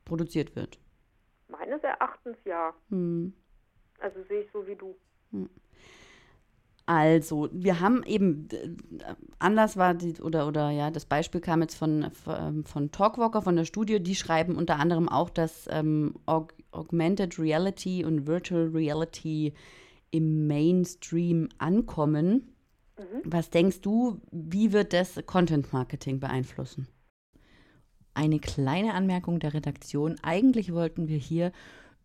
produziert 0.04 0.56
wird. 0.56 0.78
Meines 1.48 1.82
Erachtens 1.82 2.36
ja. 2.44 2.72
Hm. 2.88 3.34
Also 3.98 4.22
sehe 4.28 4.42
ich 4.42 4.48
so 4.52 4.66
wie 4.66 4.76
du. 4.76 4.96
Hm. 5.32 5.48
Also, 6.86 7.48
wir 7.52 7.78
haben 7.78 8.02
eben, 8.02 8.48
Anlass 9.38 9.76
war, 9.76 9.94
die, 9.94 10.20
oder, 10.20 10.48
oder 10.48 10.70
ja, 10.70 10.90
das 10.90 11.04
Beispiel 11.04 11.40
kam 11.40 11.60
jetzt 11.62 11.76
von, 11.76 12.10
von, 12.10 12.64
von 12.64 12.90
Talkwalker, 12.90 13.42
von 13.42 13.54
der 13.54 13.64
Studie, 13.64 14.02
die 14.02 14.16
schreiben 14.16 14.56
unter 14.56 14.80
anderem 14.80 15.08
auch, 15.08 15.30
dass 15.30 15.68
ähm, 15.70 16.16
Aug 16.26 16.48
Augmented 16.72 17.38
Reality 17.38 18.04
und 18.04 18.26
Virtual 18.26 18.66
Reality 18.74 19.54
im 20.10 20.46
Mainstream 20.46 21.48
ankommen. 21.58 22.54
Mhm. 22.98 23.22
Was 23.24 23.50
denkst 23.50 23.80
du, 23.80 24.20
wie 24.30 24.72
wird 24.72 24.92
das 24.92 25.20
Content 25.26 25.72
Marketing 25.72 26.20
beeinflussen? 26.20 26.88
Eine 28.14 28.40
kleine 28.40 28.94
Anmerkung 28.94 29.38
der 29.40 29.54
Redaktion. 29.54 30.16
Eigentlich 30.22 30.72
wollten 30.72 31.08
wir 31.08 31.18
hier 31.18 31.52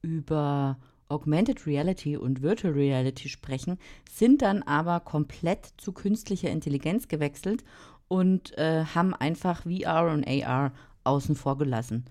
über 0.01 0.77
Augmented 1.07 1.67
Reality 1.67 2.17
und 2.17 2.41
Virtual 2.41 2.73
Reality 2.73 3.29
sprechen, 3.29 3.77
sind 4.09 4.41
dann 4.41 4.63
aber 4.63 4.99
komplett 4.99 5.73
zu 5.77 5.91
künstlicher 5.91 6.49
Intelligenz 6.49 7.07
gewechselt 7.07 7.63
und 8.07 8.57
äh, 8.57 8.85
haben 8.85 9.13
einfach 9.13 9.63
VR 9.63 10.11
und 10.11 10.27
AR 10.27 10.71
außen 11.03 11.35
vor 11.35 11.57
gelassen. 11.57 12.05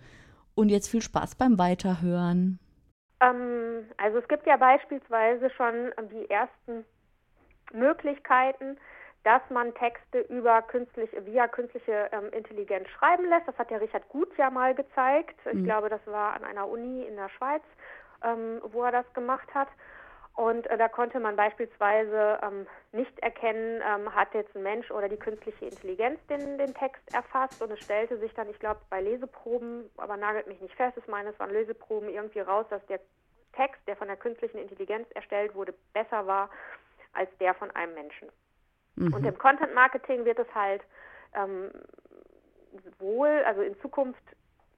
Und 0.54 0.68
jetzt 0.68 0.88
viel 0.88 1.02
Spaß 1.02 1.34
beim 1.34 1.58
Weiterhören. 1.58 2.60
Ähm, 3.24 3.86
also 3.96 4.18
es 4.18 4.28
gibt 4.28 4.46
ja 4.46 4.56
beispielsweise 4.56 5.50
schon 5.50 5.92
die 6.10 6.28
ersten 6.30 6.84
Möglichkeiten, 7.72 8.76
dass 9.24 9.42
man 9.48 9.74
Texte 9.74 10.20
über 10.20 10.62
künstliche, 10.62 11.24
via 11.24 11.48
künstliche 11.48 12.10
ähm, 12.12 12.28
Intelligenz 12.32 12.88
schreiben 12.90 13.28
lässt. 13.28 13.48
Das 13.48 13.56
hat 13.58 13.70
der 13.70 13.80
Richard 13.80 14.08
Gut 14.10 14.28
ja 14.36 14.50
mal 14.50 14.74
gezeigt. 14.74 15.36
Ich 15.46 15.54
mhm. 15.54 15.64
glaube, 15.64 15.88
das 15.88 16.06
war 16.06 16.34
an 16.34 16.44
einer 16.44 16.68
Uni 16.68 17.04
in 17.04 17.16
der 17.16 17.30
Schweiz, 17.30 17.62
ähm, 18.22 18.60
wo 18.72 18.82
er 18.82 18.92
das 18.92 19.12
gemacht 19.14 19.48
hat. 19.54 19.68
Und 20.34 20.66
äh, 20.66 20.76
da 20.76 20.88
konnte 20.88 21.20
man 21.20 21.36
beispielsweise 21.36 22.40
ähm, 22.42 22.66
nicht 22.90 23.16
erkennen, 23.20 23.80
ähm, 23.88 24.12
hat 24.12 24.34
jetzt 24.34 24.54
ein 24.56 24.64
Mensch 24.64 24.90
oder 24.90 25.08
die 25.08 25.16
künstliche 25.16 25.66
Intelligenz 25.66 26.18
den, 26.26 26.58
den 26.58 26.74
Text 26.74 27.02
erfasst. 27.14 27.62
Und 27.62 27.70
es 27.70 27.78
stellte 27.80 28.18
sich 28.18 28.34
dann, 28.34 28.50
ich 28.50 28.58
glaube, 28.58 28.80
bei 28.90 29.00
Leseproben, 29.00 29.88
aber 29.96 30.16
nagelt 30.16 30.48
mich 30.48 30.60
nicht 30.60 30.74
fest, 30.74 30.96
ich 30.96 31.06
meine, 31.06 31.30
es 31.30 31.38
waren 31.38 31.52
Leseproben 31.52 32.08
irgendwie 32.08 32.40
raus, 32.40 32.66
dass 32.68 32.84
der 32.86 32.98
Text, 33.52 33.80
der 33.86 33.94
von 33.94 34.08
der 34.08 34.16
künstlichen 34.16 34.58
Intelligenz 34.58 35.06
erstellt 35.14 35.54
wurde, 35.54 35.72
besser 35.92 36.26
war 36.26 36.50
als 37.12 37.30
der 37.38 37.54
von 37.54 37.70
einem 37.70 37.94
Menschen. 37.94 38.28
Mhm. 38.96 39.14
Und 39.14 39.24
im 39.24 39.38
Content 39.38 39.72
Marketing 39.72 40.24
wird 40.24 40.40
es 40.40 40.52
halt 40.52 40.82
ähm, 41.34 41.70
wohl, 42.98 43.42
also 43.46 43.62
in 43.62 43.78
Zukunft 43.80 44.22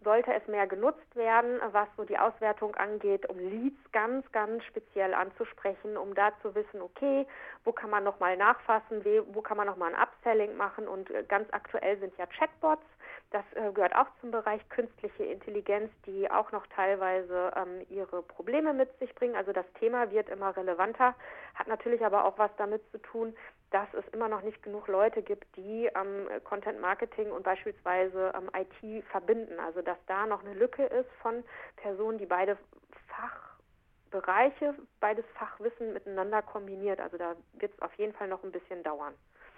sollte 0.07 0.33
es 0.33 0.47
mehr 0.47 0.69
genutzt 0.69 1.17
werden, 1.17 1.61
was 1.73 1.89
so 1.97 2.05
die 2.05 2.17
Auswertung 2.17 2.77
angeht, 2.77 3.29
um 3.29 3.37
Leads 3.41 3.91
ganz, 3.91 4.25
ganz 4.31 4.63
speziell 4.63 5.13
anzusprechen, 5.13 5.97
um 5.97 6.15
da 6.15 6.31
zu 6.43 6.55
wissen, 6.55 6.81
okay, 6.81 7.27
wo 7.65 7.73
kann 7.73 7.91
man 7.91 8.05
nochmal 8.05 8.37
nachfassen, 8.37 9.05
wo 9.33 9.43
kann 9.43 9.57
man 9.57 9.67
nochmal 9.67 9.93
ein 9.93 10.01
Upselling 10.01 10.57
machen 10.57 10.87
und 10.87 11.11
äh, 11.11 11.25
ganz 11.25 11.49
aktuell 11.51 11.99
sind 11.99 12.17
ja 12.19 12.27
Chatbots. 12.27 12.87
Das 13.31 13.45
äh, 13.55 13.73
gehört 13.73 13.95
auch 13.95 14.07
zum 14.21 14.31
Bereich 14.31 14.67
künstliche 14.69 15.25
Intelligenz, 15.25 15.91
die 16.07 16.31
auch 16.31 16.53
noch 16.53 16.67
teilweise 16.69 17.53
ähm, 17.57 17.85
ihre 17.91 18.23
Probleme 18.23 18.73
mit 18.73 18.97
sich 19.01 19.13
bringen. 19.17 19.35
Also 19.35 19.53
das 19.53 19.67
Thema 19.81 20.11
wird 20.13 20.29
immer 20.29 20.57
relevanter, 20.57 21.15
hat 21.55 21.67
natürlich 21.67 22.05
aber 22.05 22.25
auch 22.25 22.39
was 22.39 22.51
damit 22.57 22.83
zu 22.93 22.99
tun, 22.99 23.35
dass 23.73 23.89
es 23.95 24.07
immer 24.13 24.29
noch 24.29 24.43
nicht 24.43 24.63
genug 24.63 24.87
Leute 24.87 25.23
gibt, 25.23 25.45
die 25.57 25.91
ähm, 25.95 26.29
Content 26.45 26.81
Marketing 26.81 27.33
und 27.33 27.43
beispielsweise 27.43 28.33
ähm, 28.37 28.49
IT 28.55 29.05
verbinden. 29.07 29.59
Also 29.59 29.83
dass 29.83 29.99
da 30.07 30.27
noch 30.27 30.45
eine 30.45 30.55
Lücke 30.55 30.85
ist 30.85 31.11
von 31.21 31.43
Personen, 31.77 32.19
die 32.19 32.27
beide 32.27 32.57
Fachbereiche, 33.09 34.77
beides 35.01 35.25
Fachwissen 35.35 35.93
miteinander 35.93 36.43
kombiniert. 36.43 37.01
Also 37.01 37.19
da 37.19 37.35
wird 37.55 37.73
es 37.75 37.83
auf 37.83 37.93
jeden 37.95 38.13
Fall 38.13 38.29
noch 38.29 38.45
ein 38.45 38.53
bisschen 38.53 38.85
dauern. 38.85 39.15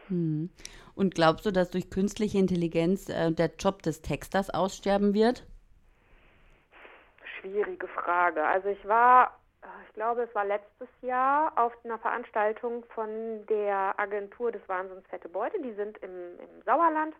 Hm. 0.08 0.50
Und 0.94 1.14
glaubst 1.14 1.46
du, 1.46 1.52
dass 1.52 1.70
durch 1.70 1.90
künstliche 1.90 2.38
Intelligenz 2.38 3.08
äh, 3.08 3.30
der 3.32 3.50
Job 3.58 3.82
des 3.82 4.02
Texters 4.02 4.50
aussterben 4.50 5.14
wird? 5.14 5.46
Schwierige 7.40 7.86
Frage. 7.88 8.44
Also 8.44 8.68
ich 8.68 8.84
war 8.86 9.38
ich 9.86 9.94
glaube, 9.94 10.22
es 10.22 10.34
war 10.34 10.44
letztes 10.44 10.88
Jahr 11.02 11.52
auf 11.56 11.72
einer 11.84 11.98
Veranstaltung 11.98 12.84
von 12.94 13.44
der 13.46 13.98
Agentur 13.98 14.52
des 14.52 14.66
Wahnsinns 14.68 15.06
Fette 15.08 15.28
Beute. 15.28 15.60
Die 15.60 15.72
sind 15.72 15.98
im, 15.98 16.38
im 16.38 16.62
Sauerland. 16.64 17.14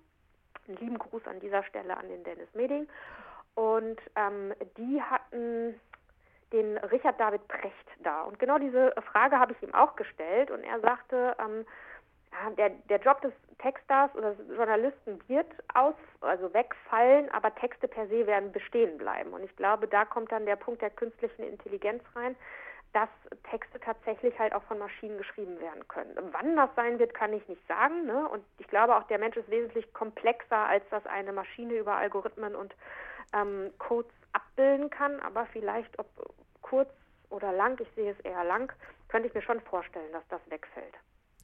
Einen 0.66 0.76
lieben 0.76 0.99
Gruß 0.99 1.26
an 1.26 1.40
dieser 1.40 1.64
Stelle 1.64 1.97
an 1.97 2.09
den 2.09 2.23
Dennis 2.25 2.49
Meding. 2.54 2.88
Und 3.54 3.99
ähm, 4.14 4.54
die 4.76 5.02
hatten 5.02 5.75
den 6.52 6.78
Richard 6.78 7.18
David 7.18 7.47
Precht 7.49 7.75
da. 8.04 8.23
Und 8.23 8.38
genau 8.38 8.59
diese 8.59 8.95
Frage 9.12 9.38
habe 9.38 9.52
ich 9.52 9.62
ihm 9.62 9.75
auch 9.75 9.97
gestellt. 9.97 10.50
Und 10.50 10.62
er 10.62 10.80
sagte, 10.80 11.37
ähm, 11.40 11.66
der, 12.56 12.70
der 12.70 13.00
Job 13.00 13.20
des 13.23 13.32
Texters 13.58 14.14
oder 14.14 14.35
des 14.35 14.56
Journalisten 14.56 15.20
wird 15.28 15.47
aus, 15.75 15.94
also 16.20 16.52
wegfallen, 16.54 17.30
aber 17.32 17.54
Texte 17.54 17.88
per 17.88 18.06
se 18.08 18.26
werden 18.26 18.52
bestehen 18.52 18.99
bleiben. 18.99 19.32
Und 19.32 19.42
ich 19.42 19.54
glaube, 19.56 19.88
da 19.88 20.04
kommt 20.04 20.30
dann 20.32 20.47
der 20.47 20.56
Punkt 20.56 20.82
der 20.82 20.90
künstlichen 20.90 21.42
Intelligenz 21.42 22.02
rein, 22.14 22.37
dass 22.92 23.08
Texte 23.50 23.78
tatsächlich 23.80 24.38
halt 24.38 24.54
auch 24.54 24.62
von 24.62 24.78
Maschinen 24.78 25.18
geschrieben 25.18 25.61
werden 25.61 25.87
können. 25.88 26.16
Wann 26.32 26.56
das 26.56 26.70
sein 26.75 26.99
wird, 26.99 27.14
kann 27.14 27.32
ich 27.32 27.47
nicht 27.49 27.66
sagen. 27.66 28.06
Ne? 28.06 28.28
Und 28.28 28.44
ich 28.58 28.66
glaube 28.68 28.97
auch, 28.97 29.04
der 29.04 29.18
Mensch 29.18 29.37
ist 29.37 29.50
wesentlich 29.50 29.92
komplexer, 29.92 30.56
als 30.56 30.88
dass 30.90 31.04
eine 31.06 31.32
Maschine 31.32 31.75
über 31.75 31.97
Algorithmen 31.97 32.54
und 32.54 32.75
ähm, 33.35 33.73
Codes 33.78 34.12
abbilden 34.32 34.88
kann. 34.90 35.20
Aber 35.20 35.47
vielleicht, 35.47 35.99
ob 35.99 36.06
kurz 36.62 36.90
oder 37.30 37.52
lang, 37.52 37.78
ich 37.80 37.90
sehe 37.94 38.12
es 38.12 38.20
eher 38.20 38.44
lang, 38.44 38.73
könnte 39.08 39.28
ich 39.28 39.35
mir 39.35 39.42
schon 39.42 39.61
vorstellen, 39.61 40.12
dass 40.12 40.26
das 40.28 40.40
wegfällt. 40.49 40.94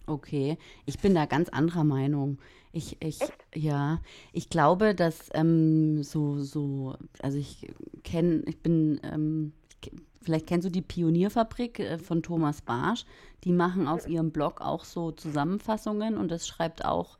Okay, 0.07 0.59
ich 0.85 0.99
bin 0.99 1.15
da 1.15 1.25
ganz 1.25 1.49
anderer 1.49 1.85
Meinung. 1.85 2.39
Ich, 2.73 2.97
ich, 3.01 3.21
ja, 3.55 4.01
ich 4.33 4.51
glaube, 4.51 4.95
dass 4.95 5.31
ähm, 5.33 6.03
so, 6.03 6.41
so, 6.41 6.97
also 7.23 7.39
ich 7.39 7.73
kenne, 8.03 8.43
ich 8.47 8.59
bin, 8.59 9.01
ähm, 9.03 9.53
ich, 9.81 9.93
vielleicht 10.21 10.47
kennst 10.47 10.67
du 10.67 10.71
die 10.71 10.83
Pionierfabrik 10.83 11.79
äh, 11.79 11.99
von 11.99 12.23
Thomas 12.23 12.61
Barsch. 12.61 13.07
Die 13.45 13.53
machen 13.53 13.89
auf 13.89 14.09
ihrem 14.09 14.31
Blog 14.31 14.61
auch 14.61 14.85
so 14.85 15.13
Zusammenfassungen 15.13 16.17
und 16.19 16.31
das 16.31 16.47
schreibt 16.47 16.85
auch 16.85 17.19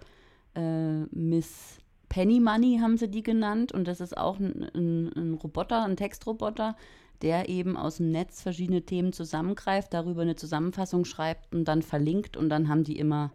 äh, 0.55 1.05
Miss 1.13 1.79
Penny 2.09 2.41
Money, 2.41 2.79
haben 2.81 2.97
sie 2.97 3.09
die 3.09 3.23
genannt. 3.23 3.73
Und 3.73 3.89
das 3.89 4.01
ist 4.01 4.17
auch 4.17 4.39
ein, 4.39 4.71
ein, 4.75 5.13
ein 5.17 5.35
Roboter, 5.35 5.85
ein 5.85 5.97
Textroboter, 5.97 6.77
der 7.25 7.49
eben 7.49 7.77
aus 7.77 7.97
dem 7.97 8.11
Netz 8.11 8.43
verschiedene 8.43 8.83
Themen 8.83 9.15
zusammengreift, 9.15 9.95
darüber 9.95 10.23
eine 10.23 10.37
Zusammenfassung 10.37 11.07
schreibt 11.07 11.55
und 11.55 11.65
dann 11.65 11.81
verlinkt 11.81 12.37
und 12.37 12.51
dann 12.51 12.69
haben 12.69 12.85
die 12.85 12.99
immer 12.99 13.33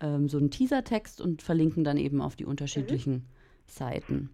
ähm, 0.00 0.28
so 0.28 0.38
einen 0.38 0.52
Teasertext 0.52 1.20
und 1.20 1.42
verlinken 1.42 1.82
dann 1.82 1.96
eben 1.96 2.22
auf 2.22 2.36
die 2.36 2.44
unterschiedlichen 2.44 3.14
mhm. 3.14 3.24
Seiten. 3.66 4.30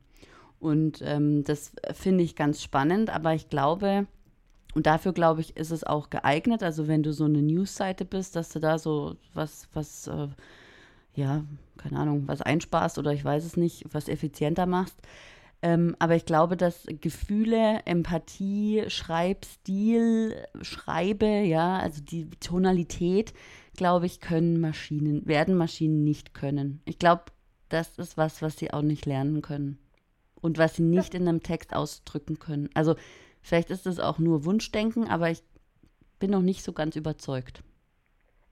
Und 0.61 1.01
ähm, 1.03 1.45
das 1.45 1.73
finde 1.93 2.25
ich 2.25 2.37
ganz 2.37 2.63
spannend, 2.63 3.09
aber 3.09 3.35
ich 3.35 3.49
glaube, 3.49 4.07
und 4.75 4.87
dafür 4.87 5.15
glaube 5.15 5.41
ich, 5.41 5.57
ist 5.57 5.71
es 5.71 5.83
auch 5.83 6.11
geeignet, 6.11 6.63
also 6.63 6.87
wenn 6.87 7.03
du 7.03 7.15
so 7.15 7.25
eine 7.25 7.41
News-Seite 7.41 8.05
bist, 8.05 8.37
dass 8.37 8.51
du 8.51 8.61
da 8.61 8.79
so 8.79 9.17
was, 9.33 9.67
was, 9.73 10.09
äh, 10.09 10.29
ja, 11.15 11.43
keine 11.79 11.99
Ahnung, 11.99 12.25
was 12.27 12.43
einsparst 12.43 12.99
oder 12.99 13.15
ich 13.15 13.25
weiß 13.25 13.47
es 13.47 13.57
nicht, 13.57 13.87
was 13.93 14.09
effizienter 14.09 14.67
machst. 14.67 14.97
Ähm, 15.65 15.97
aber 15.99 16.15
ich 16.15 16.27
glaube, 16.27 16.59
dass 16.59 16.85
Gefühle, 17.01 17.81
Empathie, 17.87 18.85
Schreibstil, 18.89 20.37
Schreibe, 20.61 21.25
ja, 21.25 21.79
also 21.79 22.03
die 22.03 22.29
Tonalität, 22.39 23.33
glaube 23.75 24.05
ich, 24.05 24.21
können 24.21 24.61
Maschinen, 24.61 25.27
werden 25.27 25.57
Maschinen 25.57 26.05
nicht 26.05 26.35
können. 26.35 26.83
Ich 26.85 26.99
glaube, 26.99 27.23
das 27.71 27.97
ist 27.97 28.19
was, 28.19 28.43
was 28.43 28.59
sie 28.59 28.75
auch 28.75 28.83
nicht 28.83 29.07
lernen 29.07 29.41
können. 29.41 29.79
Und 30.43 30.59
was 30.59 30.77
sie 30.77 30.83
nicht 30.83 31.15
in 31.15 31.27
einem 31.27 31.43
Text 31.43 31.75
ausdrücken 31.75 32.39
können. 32.39 32.69
Also 32.75 32.95
vielleicht 33.41 33.71
ist 33.71 33.87
es 33.87 33.99
auch 33.99 34.19
nur 34.19 34.45
Wunschdenken, 34.45 35.09
aber 35.09 35.31
ich 35.31 35.43
bin 36.19 36.31
noch 36.31 36.43
nicht 36.43 36.63
so 36.63 36.75
ganz 36.75 36.95
überzeugt. 36.95 37.63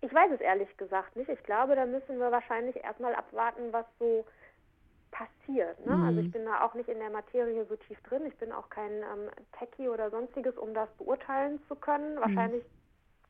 Ich 0.00 0.14
weiß 0.14 0.31
es 0.33 0.40
ehrlich 0.40 0.75
gesagt 0.78 1.14
nicht. 1.14 1.28
Ich 1.28 1.42
glaube, 1.42 1.76
da 1.76 1.85
müssen 1.85 2.19
wir 2.19 2.33
wahrscheinlich 2.33 2.76
erstmal 2.76 3.14
abwarten, 3.14 3.71
was 3.71 3.85
so 3.99 4.25
passiert. 5.12 5.87
Ne? 5.87 5.95
Mhm. 5.95 6.04
Also 6.04 6.21
ich 6.21 6.33
bin 6.33 6.45
da 6.45 6.64
auch 6.64 6.75
nicht 6.75 6.88
in 6.88 6.99
der 6.99 7.11
Materie 7.11 7.64
so 7.66 7.76
tief 7.76 8.00
drin. 8.02 8.26
Ich 8.26 8.37
bin 8.38 8.50
auch 8.50 8.69
kein 8.71 8.90
ähm, 8.90 9.31
Techie 9.59 9.88
oder 9.88 10.11
sonstiges, 10.11 10.57
um 10.57 10.75
das 10.75 10.88
beurteilen 10.99 11.61
zu 11.69 11.76
können. 11.76 12.16
Mhm. 12.16 12.21
Wahrscheinlich 12.21 12.64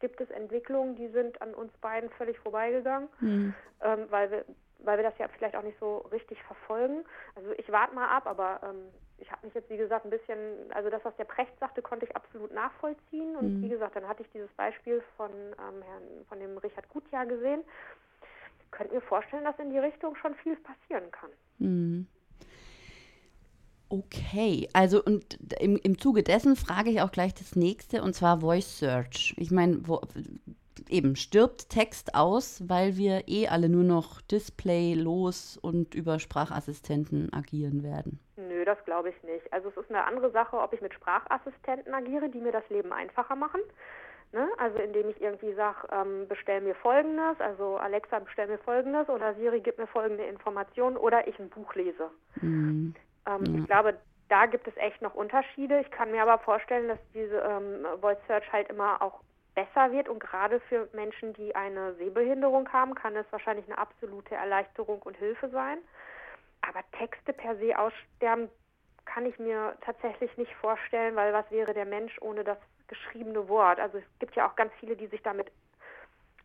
gibt 0.01 0.21
es 0.21 0.31
Entwicklungen, 0.31 0.97
die 0.97 1.09
sind 1.09 1.41
an 1.43 1.55
uns 1.55 1.73
beiden 1.79 2.09
völlig 2.11 2.39
vorbeigegangen, 2.39 3.09
mhm. 3.21 3.55
ähm, 3.83 4.07
weil 4.09 4.31
wir 4.31 4.45
weil 4.85 4.97
wir 4.99 5.05
das 5.05 5.17
ja 5.19 5.29
vielleicht 5.29 5.55
auch 5.55 5.63
nicht 5.63 5.79
so 5.79 5.99
richtig 6.11 6.43
verfolgen. 6.43 7.05
Also 7.37 7.53
ich 7.53 7.71
warte 7.71 7.95
mal 7.95 8.09
ab, 8.09 8.27
aber 8.27 8.59
ähm, 8.65 8.89
ich 9.19 9.31
habe 9.31 9.47
mich 9.47 9.55
jetzt, 9.55 9.71
wie 9.71 9.77
gesagt, 9.77 10.05
ein 10.05 10.11
bisschen, 10.11 10.73
also 10.73 10.91
das, 10.91 11.05
was 11.05 11.15
der 11.15 11.25
Precht 11.25 11.57
sagte, 11.61 11.83
konnte 11.83 12.05
ich 12.05 12.17
absolut 12.17 12.53
nachvollziehen. 12.53 13.37
Und 13.37 13.59
mhm. 13.59 13.63
wie 13.63 13.69
gesagt, 13.69 13.95
dann 13.95 14.09
hatte 14.09 14.25
ich 14.25 14.31
dieses 14.33 14.51
Beispiel 14.55 15.01
von 15.17 15.31
ähm, 15.31 15.83
Herrn, 15.83 16.27
von 16.29 16.41
dem 16.41 16.59
Richard 16.59 16.89
Gutjahr 16.89 17.27
gesehen 17.27 17.63
könnte 18.73 18.95
mir 18.95 19.01
vorstellen, 19.03 19.45
dass 19.45 19.59
in 19.59 19.71
die 19.71 19.79
Richtung 19.79 20.17
schon 20.17 20.35
viel 20.37 20.57
passieren 20.57 21.11
kann. 21.13 21.31
Mhm. 21.63 22.07
Okay, 23.89 24.69
also 24.73 25.03
und 25.05 25.39
im, 25.61 25.77
im 25.77 25.99
Zuge 25.99 26.23
dessen 26.23 26.57
frage 26.57 26.89
ich 26.89 27.03
auch 27.03 27.13
gleich 27.13 27.35
das 27.35 27.57
nächste 27.57 28.03
und 28.03 28.15
zwar 28.15 28.41
Voice 28.41 28.79
Search. 28.79 29.35
Ich 29.37 29.51
meine, 29.51 29.83
eben 30.89 31.15
stirbt 31.15 31.69
Text 31.69 32.15
aus, 32.15 32.63
weil 32.69 32.97
wir 32.97 33.29
eh 33.29 33.49
alle 33.49 33.69
nur 33.69 33.85
noch 33.85 34.23
Display 34.23 34.95
los 34.95 35.59
und 35.61 35.95
über 35.95 36.19
Sprachassistenten 36.19 37.33
agieren 37.35 37.83
werden. 37.83 38.19
Nö, 38.37 38.65
das 38.65 38.83
glaube 38.87 39.11
ich 39.11 39.23
nicht. 39.25 39.53
Also 39.53 39.69
es 39.69 39.77
ist 39.77 39.91
eine 39.91 40.05
andere 40.05 40.31
Sache, 40.31 40.57
ob 40.57 40.73
ich 40.73 40.81
mit 40.81 40.95
Sprachassistenten 40.95 41.93
agiere, 41.93 42.31
die 42.31 42.41
mir 42.41 42.53
das 42.53 42.69
Leben 42.71 42.93
einfacher 42.93 43.37
machen. 43.37 43.61
Ne? 44.33 44.49
Also 44.57 44.79
indem 44.79 45.11
ich 45.11 45.21
irgendwie 45.21 45.53
sage, 45.53 45.87
ähm, 45.93 46.27
bestell 46.27 46.63
mir 46.63 46.75
Folgendes, 46.77 47.39
also 47.39 47.77
Alexa, 47.77 48.19
bestell 48.19 48.47
mir 48.47 48.59
Folgendes 48.59 49.09
oder 49.11 49.35
Siri, 49.35 49.61
gib 49.61 49.77
mir 49.77 49.87
folgende 49.87 50.25
Informationen 50.25 50.97
oder 50.97 51.29
ich 51.29 51.39
ein 51.39 51.51
Buch 51.51 51.75
lese. 51.75 52.11
Mhm. 52.41 52.95
Ähm, 53.27 53.45
ja. 53.45 53.61
Ich 53.61 53.67
glaube, 53.67 53.99
da 54.31 54.47
gibt 54.47 54.67
es 54.67 54.77
echt 54.79 55.03
noch 55.03 55.15
Unterschiede. 55.15 55.81
Ich 55.81 55.91
kann 55.91 56.11
mir 56.11 56.23
aber 56.23 56.39
vorstellen, 56.39 56.89
dass 56.89 56.99
diese 57.13 57.37
ähm, 57.41 57.87
Voice 58.01 58.17
Search 58.27 58.51
halt 58.51 58.71
immer 58.71 59.03
auch 59.03 59.21
besser 59.55 59.93
wird 59.93 60.09
und 60.09 60.19
gerade 60.19 60.61
für 60.61 60.89
Menschen, 60.95 61.35
die 61.35 61.55
eine 61.55 61.93
Sehbehinderung 61.97 62.73
haben, 62.73 62.95
kann 62.95 63.15
es 63.15 63.27
wahrscheinlich 63.31 63.67
eine 63.67 63.77
absolute 63.77 64.35
Erleichterung 64.35 65.03
und 65.03 65.17
Hilfe 65.19 65.51
sein. 65.51 65.77
Aber 66.63 66.81
Texte 66.99 67.35
per 67.35 67.57
se 67.57 67.79
aussterben 67.79 68.49
kann 69.05 69.27
ich 69.27 69.39
mir 69.39 69.77
tatsächlich 69.83 70.35
nicht 70.39 70.55
vorstellen, 70.55 71.17
weil 71.17 71.35
was 71.35 71.51
wäre 71.51 71.75
der 71.75 71.85
Mensch 71.85 72.17
ohne 72.23 72.45
das 72.45 72.57
geschriebene 72.93 73.49
Wort? 73.49 73.81
Also 73.81 73.99
es 73.99 74.05
gibt 74.19 74.37
ja 74.37 74.49
auch 74.49 74.55
ganz 74.55 74.73
viele, 74.79 74.97
die 74.97 75.07
sich 75.07 75.23
damit, 75.23 75.51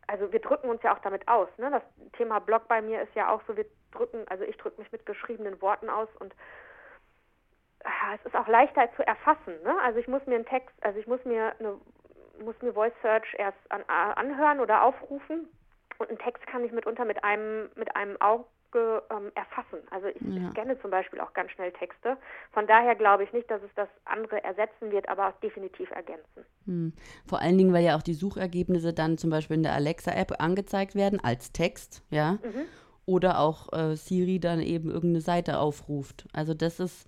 also 0.08 0.32
wir 0.32 0.40
drücken 0.40 0.70
uns 0.70 0.82
ja 0.82 0.96
auch 0.96 1.00
damit 1.00 1.28
aus. 1.28 1.50
Ne? 1.58 1.70
Das 1.70 1.84
Thema 2.14 2.40
Blog 2.40 2.68
bei 2.68 2.82
mir 2.82 3.02
ist 3.02 3.14
ja 3.16 3.30
auch 3.30 3.42
so, 3.48 3.58
wir 3.58 3.66
drücken, 3.92 4.26
also 4.30 4.44
ich 4.44 4.58
drücke 4.58 4.82
mich 4.82 4.92
mit 4.92 5.06
geschriebenen 5.06 5.62
Worten 5.62 5.90
aus 5.90 6.08
und 6.20 6.34
ah, 7.84 8.16
es 8.16 8.26
ist 8.26 8.36
auch 8.36 8.48
leichter 8.48 8.90
zu 8.96 9.06
erfassen. 9.06 9.62
Ne? 9.64 9.76
Also 9.84 10.00
ich 10.00 10.08
muss 10.08 10.26
mir 10.26 10.36
einen 10.36 10.46
Text, 10.46 10.76
also 10.82 10.98
ich 10.98 11.08
muss 11.08 11.24
mir 11.26 11.54
eine, 11.60 11.78
muss 12.44 12.62
mir 12.62 12.74
Voice 12.74 12.94
Search 13.02 13.34
erst 13.38 13.60
an, 13.70 13.84
anhören 13.88 14.60
oder 14.60 14.84
aufrufen 14.84 15.50
und 15.98 16.10
einen 16.10 16.20
Text 16.20 16.46
kann 16.48 16.64
ich 16.64 16.72
mitunter 16.72 17.04
mit 17.04 17.24
einem 17.24 17.70
mit 17.76 17.96
einem 17.96 18.22
Auge 18.22 18.46
ähm, 18.76 19.32
erfassen. 19.36 19.80
Also 19.92 20.08
ich, 20.08 20.22
ja. 20.22 20.52
scanne 20.52 20.80
zum 20.82 20.92
Beispiel 20.92 21.20
auch 21.20 21.34
ganz 21.34 21.52
schnell 21.52 21.72
Texte. 21.74 22.18
Von 22.52 22.68
daher 22.68 22.96
glaube 22.96 23.24
ich 23.24 23.34
nicht, 23.34 23.50
dass 23.50 23.62
es 23.64 23.70
das 23.76 23.88
andere 24.06 24.44
ersetzen 24.44 24.92
wird, 24.92 25.08
aber 25.10 25.34
definitiv 25.42 25.90
ergänzen. 25.92 26.46
Hm. 26.66 26.94
Vor 27.28 27.42
allen 27.42 27.58
Dingen, 27.58 27.74
weil 27.74 27.84
ja 27.84 27.96
auch 27.98 28.02
die 28.02 28.14
Suchergebnisse 28.14 28.94
dann 28.94 29.18
zum 29.18 29.30
Beispiel 29.30 29.58
in 29.58 29.64
der 29.64 29.74
Alexa-App 29.74 30.34
angezeigt 30.40 30.96
werden 30.96 31.20
als 31.20 31.52
Text, 31.52 32.04
ja. 32.10 32.34
Mhm. 32.34 32.66
Oder 33.06 33.40
auch 33.40 33.72
äh, 33.72 33.96
Siri 33.96 34.40
dann 34.40 34.60
eben 34.60 34.90
irgendeine 34.90 35.22
Seite 35.22 35.60
aufruft. 35.60 36.28
Also 36.34 36.54
das 36.54 36.82
ist, 36.82 37.08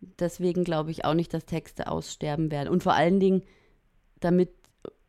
deswegen 0.00 0.64
glaube 0.64 0.90
ich 0.90 1.04
auch 1.04 1.12
nicht, 1.12 1.34
dass 1.34 1.44
Texte 1.44 1.88
aussterben 1.88 2.50
werden. 2.50 2.70
Und 2.70 2.82
vor 2.82 2.94
allen 2.94 3.20
Dingen, 3.20 3.42
damit 4.20 4.50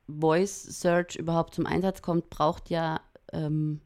Voice 0.10 0.64
Search 0.64 1.16
überhaupt 1.16 1.56
zum 1.56 1.66
Einsatz 1.66 2.02
kommt, 2.02 2.30
braucht 2.30 2.70
ja 2.70 3.00
ähm, 3.32 3.82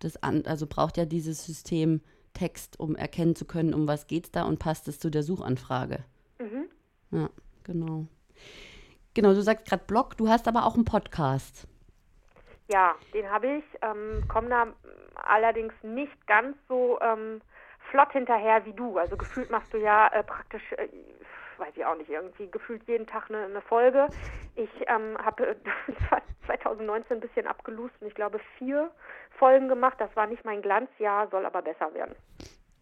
das 0.00 0.22
an, 0.22 0.44
also 0.46 0.66
braucht 0.66 0.96
ja 0.96 1.04
dieses 1.04 1.44
System 1.44 2.00
Text, 2.34 2.78
um 2.78 2.96
erkennen 2.96 3.34
zu 3.34 3.46
können, 3.46 3.72
um 3.72 3.88
was 3.88 4.06
geht 4.06 4.26
es 4.26 4.30
da 4.30 4.44
und 4.44 4.58
passt 4.58 4.88
es 4.88 4.98
zu 4.98 5.10
der 5.10 5.22
Suchanfrage. 5.22 6.04
Mhm. 6.38 6.68
Ja, 7.10 7.30
genau. 7.64 8.06
Genau, 9.14 9.32
du 9.32 9.40
sagst 9.40 9.66
gerade 9.66 9.84
Blog, 9.86 10.16
du 10.18 10.28
hast 10.28 10.46
aber 10.46 10.66
auch 10.66 10.74
einen 10.74 10.84
Podcast. 10.84 11.66
Ja, 12.70 12.94
den 13.14 13.30
habe 13.30 13.58
ich, 13.58 13.64
ähm, 13.80 14.22
komme 14.28 14.50
da 14.50 14.66
allerdings 15.14 15.72
nicht 15.82 16.26
ganz 16.26 16.56
so 16.68 16.98
ähm, 17.00 17.40
flott 17.90 18.12
hinterher 18.12 18.66
wie 18.66 18.74
du. 18.74 18.98
Also 18.98 19.16
gefühlt 19.16 19.50
machst 19.50 19.72
du 19.72 19.78
ja 19.78 20.08
äh, 20.08 20.22
praktisch 20.22 20.72
äh, 20.72 20.88
weiß 21.58 21.76
ich 21.76 21.84
auch 21.84 21.96
nicht, 21.96 22.10
irgendwie 22.10 22.50
gefühlt 22.50 22.86
jeden 22.88 23.06
Tag 23.06 23.30
eine, 23.30 23.44
eine 23.44 23.60
Folge. 23.60 24.08
Ich 24.56 24.70
ähm, 24.88 25.16
habe 25.18 25.56
2019 26.46 27.18
ein 27.18 27.20
bisschen 27.20 27.46
abgelust 27.46 27.94
und 28.00 28.08
ich 28.08 28.14
glaube 28.14 28.40
vier 28.58 28.90
Folgen 29.38 29.68
gemacht. 29.68 29.96
Das 29.98 30.14
war 30.16 30.26
nicht 30.26 30.44
mein 30.44 30.62
Glanzjahr, 30.62 31.28
soll 31.28 31.44
aber 31.44 31.62
besser 31.62 31.92
werden. 31.94 32.14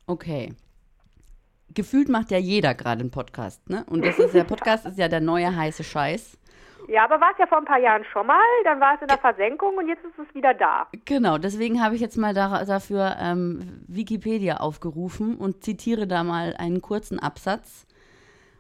Okay. 0.06 0.54
Gefühlt 1.74 2.08
macht 2.08 2.30
ja 2.30 2.38
jeder 2.38 2.74
gerade 2.74 3.00
einen 3.00 3.10
Podcast, 3.10 3.68
ne? 3.68 3.84
Und 3.90 4.04
das 4.04 4.18
ist 4.18 4.34
der 4.34 4.44
Podcast 4.54 4.87
ist 4.87 4.98
ja 4.98 5.08
der 5.08 5.20
neue 5.20 5.54
heiße 5.54 5.82
Scheiß. 5.82 6.38
Ja, 6.87 7.04
aber 7.04 7.20
war 7.20 7.32
es 7.32 7.38
ja 7.38 7.46
vor 7.46 7.58
ein 7.58 7.64
paar 7.64 7.80
Jahren 7.80 8.04
schon 8.04 8.26
mal, 8.26 8.44
dann 8.64 8.78
war 8.78 8.94
es 8.94 9.00
in 9.00 9.08
der 9.08 9.18
Versenkung 9.18 9.76
und 9.78 9.88
jetzt 9.88 10.04
ist 10.04 10.18
es 10.18 10.34
wieder 10.34 10.52
da. 10.52 10.87
Genau, 11.06 11.38
deswegen 11.38 11.82
habe 11.82 11.94
ich 11.94 12.00
jetzt 12.00 12.18
mal 12.18 12.34
da, 12.34 12.64
dafür 12.64 13.16
ähm, 13.18 13.82
Wikipedia 13.88 14.58
aufgerufen 14.58 15.37
und 15.37 15.64
zitiere 15.64 16.06
da 16.06 16.22
mal 16.22 16.54
einen 16.58 16.82
kurzen 16.82 17.18
Absatz 17.18 17.87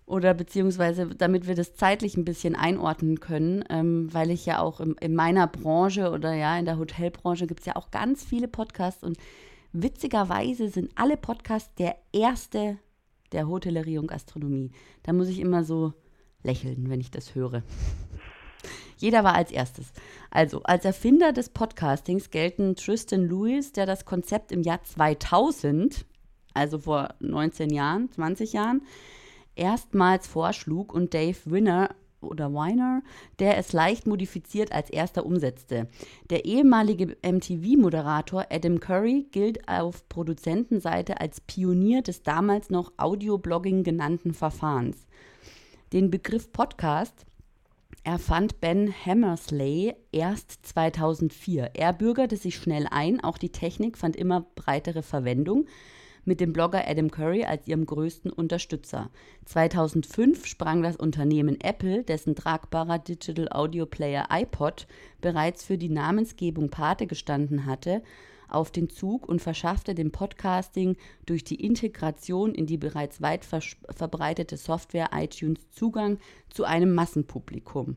oder 0.06 0.34
beziehungsweise 0.34 1.06
damit 1.06 1.46
wir 1.46 1.54
das 1.54 1.74
zeitlich 1.74 2.16
ein 2.16 2.24
bisschen 2.24 2.56
einordnen 2.56 3.20
können, 3.20 3.64
ähm, 3.70 4.12
weil 4.12 4.30
ich 4.30 4.44
ja 4.44 4.60
auch 4.60 4.80
im, 4.80 4.96
in 5.00 5.14
meiner 5.14 5.46
Branche 5.46 6.10
oder 6.10 6.34
ja 6.34 6.58
in 6.58 6.66
der 6.66 6.78
Hotelbranche 6.78 7.46
gibt 7.46 7.60
es 7.60 7.66
ja 7.66 7.76
auch 7.76 7.90
ganz 7.90 8.24
viele 8.24 8.48
Podcasts 8.48 9.02
und 9.02 9.16
witzigerweise 9.72 10.68
sind 10.68 10.90
alle 10.94 11.16
Podcasts 11.16 11.74
der 11.76 11.96
erste 12.12 12.78
der 13.32 13.48
Hotellerie 13.48 13.98
und 13.98 14.06
Gastronomie. 14.06 14.70
Da 15.02 15.12
muss 15.12 15.28
ich 15.28 15.40
immer 15.40 15.64
so 15.64 15.92
lächeln, 16.42 16.88
wenn 16.88 17.00
ich 17.00 17.10
das 17.10 17.34
höre. 17.34 17.62
Jeder 18.96 19.24
war 19.24 19.34
als 19.34 19.50
erstes. 19.50 19.92
Also, 20.30 20.62
als 20.62 20.84
Erfinder 20.84 21.32
des 21.32 21.48
Podcastings 21.48 22.30
gelten 22.30 22.76
Tristan 22.76 23.28
Lewis, 23.28 23.72
der 23.72 23.86
das 23.86 24.04
Konzept 24.04 24.52
im 24.52 24.62
Jahr 24.62 24.82
2000, 24.82 26.06
also 26.54 26.78
vor 26.78 27.14
19 27.18 27.70
Jahren, 27.70 28.10
20 28.12 28.52
Jahren, 28.52 28.82
erstmals 29.56 30.26
vorschlug 30.26 30.92
und 30.92 31.14
Dave 31.14 31.38
Winner 31.44 31.90
oder 32.24 32.52
Weiner, 32.52 33.02
der 33.38 33.58
es 33.58 33.72
leicht 33.72 34.06
modifiziert 34.06 34.72
als 34.72 34.90
erster 34.90 35.24
umsetzte. 35.24 35.88
Der 36.30 36.44
ehemalige 36.44 37.16
MTV-Moderator 37.22 38.46
Adam 38.50 38.80
Curry 38.80 39.26
gilt 39.30 39.68
auf 39.68 40.08
Produzentenseite 40.08 41.20
als 41.20 41.40
Pionier 41.40 42.02
des 42.02 42.22
damals 42.22 42.70
noch 42.70 42.92
Audio-Blogging 42.96 43.84
genannten 43.84 44.34
Verfahrens. 44.34 45.06
Den 45.92 46.10
Begriff 46.10 46.52
Podcast 46.52 47.26
erfand 48.02 48.60
Ben 48.60 48.92
Hammersley 48.92 49.94
erst 50.12 50.66
2004. 50.66 51.70
Er 51.74 51.92
bürgerte 51.92 52.36
sich 52.36 52.56
schnell 52.56 52.86
ein, 52.90 53.22
auch 53.22 53.38
die 53.38 53.50
Technik 53.50 53.96
fand 53.96 54.16
immer 54.16 54.46
breitere 54.54 55.02
Verwendung 55.02 55.66
mit 56.24 56.40
dem 56.40 56.52
Blogger 56.52 56.88
Adam 56.88 57.10
Curry 57.10 57.44
als 57.44 57.66
ihrem 57.66 57.86
größten 57.86 58.30
Unterstützer. 58.30 59.10
2005 59.44 60.46
sprang 60.46 60.82
das 60.82 60.96
Unternehmen 60.96 61.60
Apple, 61.60 62.02
dessen 62.02 62.34
tragbarer 62.34 62.98
Digital 62.98 63.48
Audio 63.50 63.86
Player 63.86 64.26
iPod 64.30 64.86
bereits 65.20 65.64
für 65.64 65.78
die 65.78 65.88
Namensgebung 65.88 66.70
Pate 66.70 67.06
gestanden 67.06 67.66
hatte, 67.66 68.02
auf 68.48 68.70
den 68.70 68.88
Zug 68.88 69.28
und 69.28 69.40
verschaffte 69.40 69.94
dem 69.94 70.12
Podcasting 70.12 70.96
durch 71.26 71.44
die 71.44 71.62
Integration 71.64 72.54
in 72.54 72.66
die 72.66 72.78
bereits 72.78 73.20
weit 73.20 73.44
verbreitete 73.44 74.56
Software 74.56 75.10
iTunes 75.12 75.70
Zugang 75.70 76.18
zu 76.50 76.64
einem 76.64 76.94
Massenpublikum. 76.94 77.96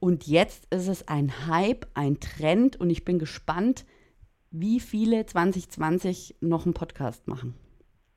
Und 0.00 0.26
jetzt 0.26 0.66
ist 0.74 0.88
es 0.88 1.06
ein 1.06 1.46
Hype, 1.46 1.86
ein 1.94 2.18
Trend 2.18 2.74
und 2.80 2.90
ich 2.90 3.04
bin 3.04 3.20
gespannt, 3.20 3.84
wie 4.50 4.80
viele 4.80 5.24
2020 5.24 6.36
noch 6.40 6.64
einen 6.64 6.74
Podcast 6.74 7.28
machen. 7.28 7.54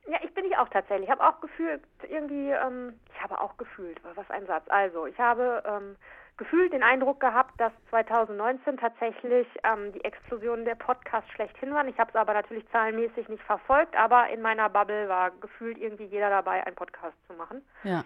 Ja, 0.08 0.18
ich 0.24 0.34
bin 0.34 0.46
ich 0.46 0.55
auch 0.65 0.69
tatsächlich. 0.69 1.08
Ich 1.08 1.12
habe 1.12 1.28
auch 1.28 1.39
gefühlt, 1.41 1.82
irgendwie, 2.10 2.49
ähm, 2.51 2.93
ich 3.13 3.21
habe 3.21 3.39
auch 3.39 3.56
gefühlt, 3.58 3.99
was 4.15 4.30
ein 4.30 4.45
Satz. 4.47 4.63
Also, 4.67 5.06
ich 5.06 5.17
habe 5.19 5.63
ähm, 5.65 5.95
gefühlt 6.38 6.73
den 6.73 6.84
Eindruck 6.84 7.19
gehabt, 7.19 7.60
dass 7.60 7.71
2019 7.89 8.78
tatsächlich 8.78 9.47
ähm, 9.63 9.93
die 9.93 10.04
Explosion 10.04 10.65
der 10.65 10.75
Podcasts 10.75 11.30
schlechthin 11.32 11.73
waren. 11.73 11.88
Ich 11.88 11.97
habe 11.97 12.10
es 12.10 12.15
aber 12.15 12.34
natürlich 12.34 12.67
zahlenmäßig 12.71 13.30
nicht 13.30 13.43
verfolgt, 13.43 13.95
aber 13.95 14.30
in 14.30 14.41
meiner 14.41 14.69
Bubble 14.69 15.08
war 15.08 15.32
gefühlt 15.32 15.78
irgendwie 15.78 16.06
jeder 16.06 16.30
dabei, 16.30 16.65
einen 16.65 16.75
Podcast 16.75 17.15
zu 17.28 17.34
machen. 17.34 17.62
Ja. 17.84 18.04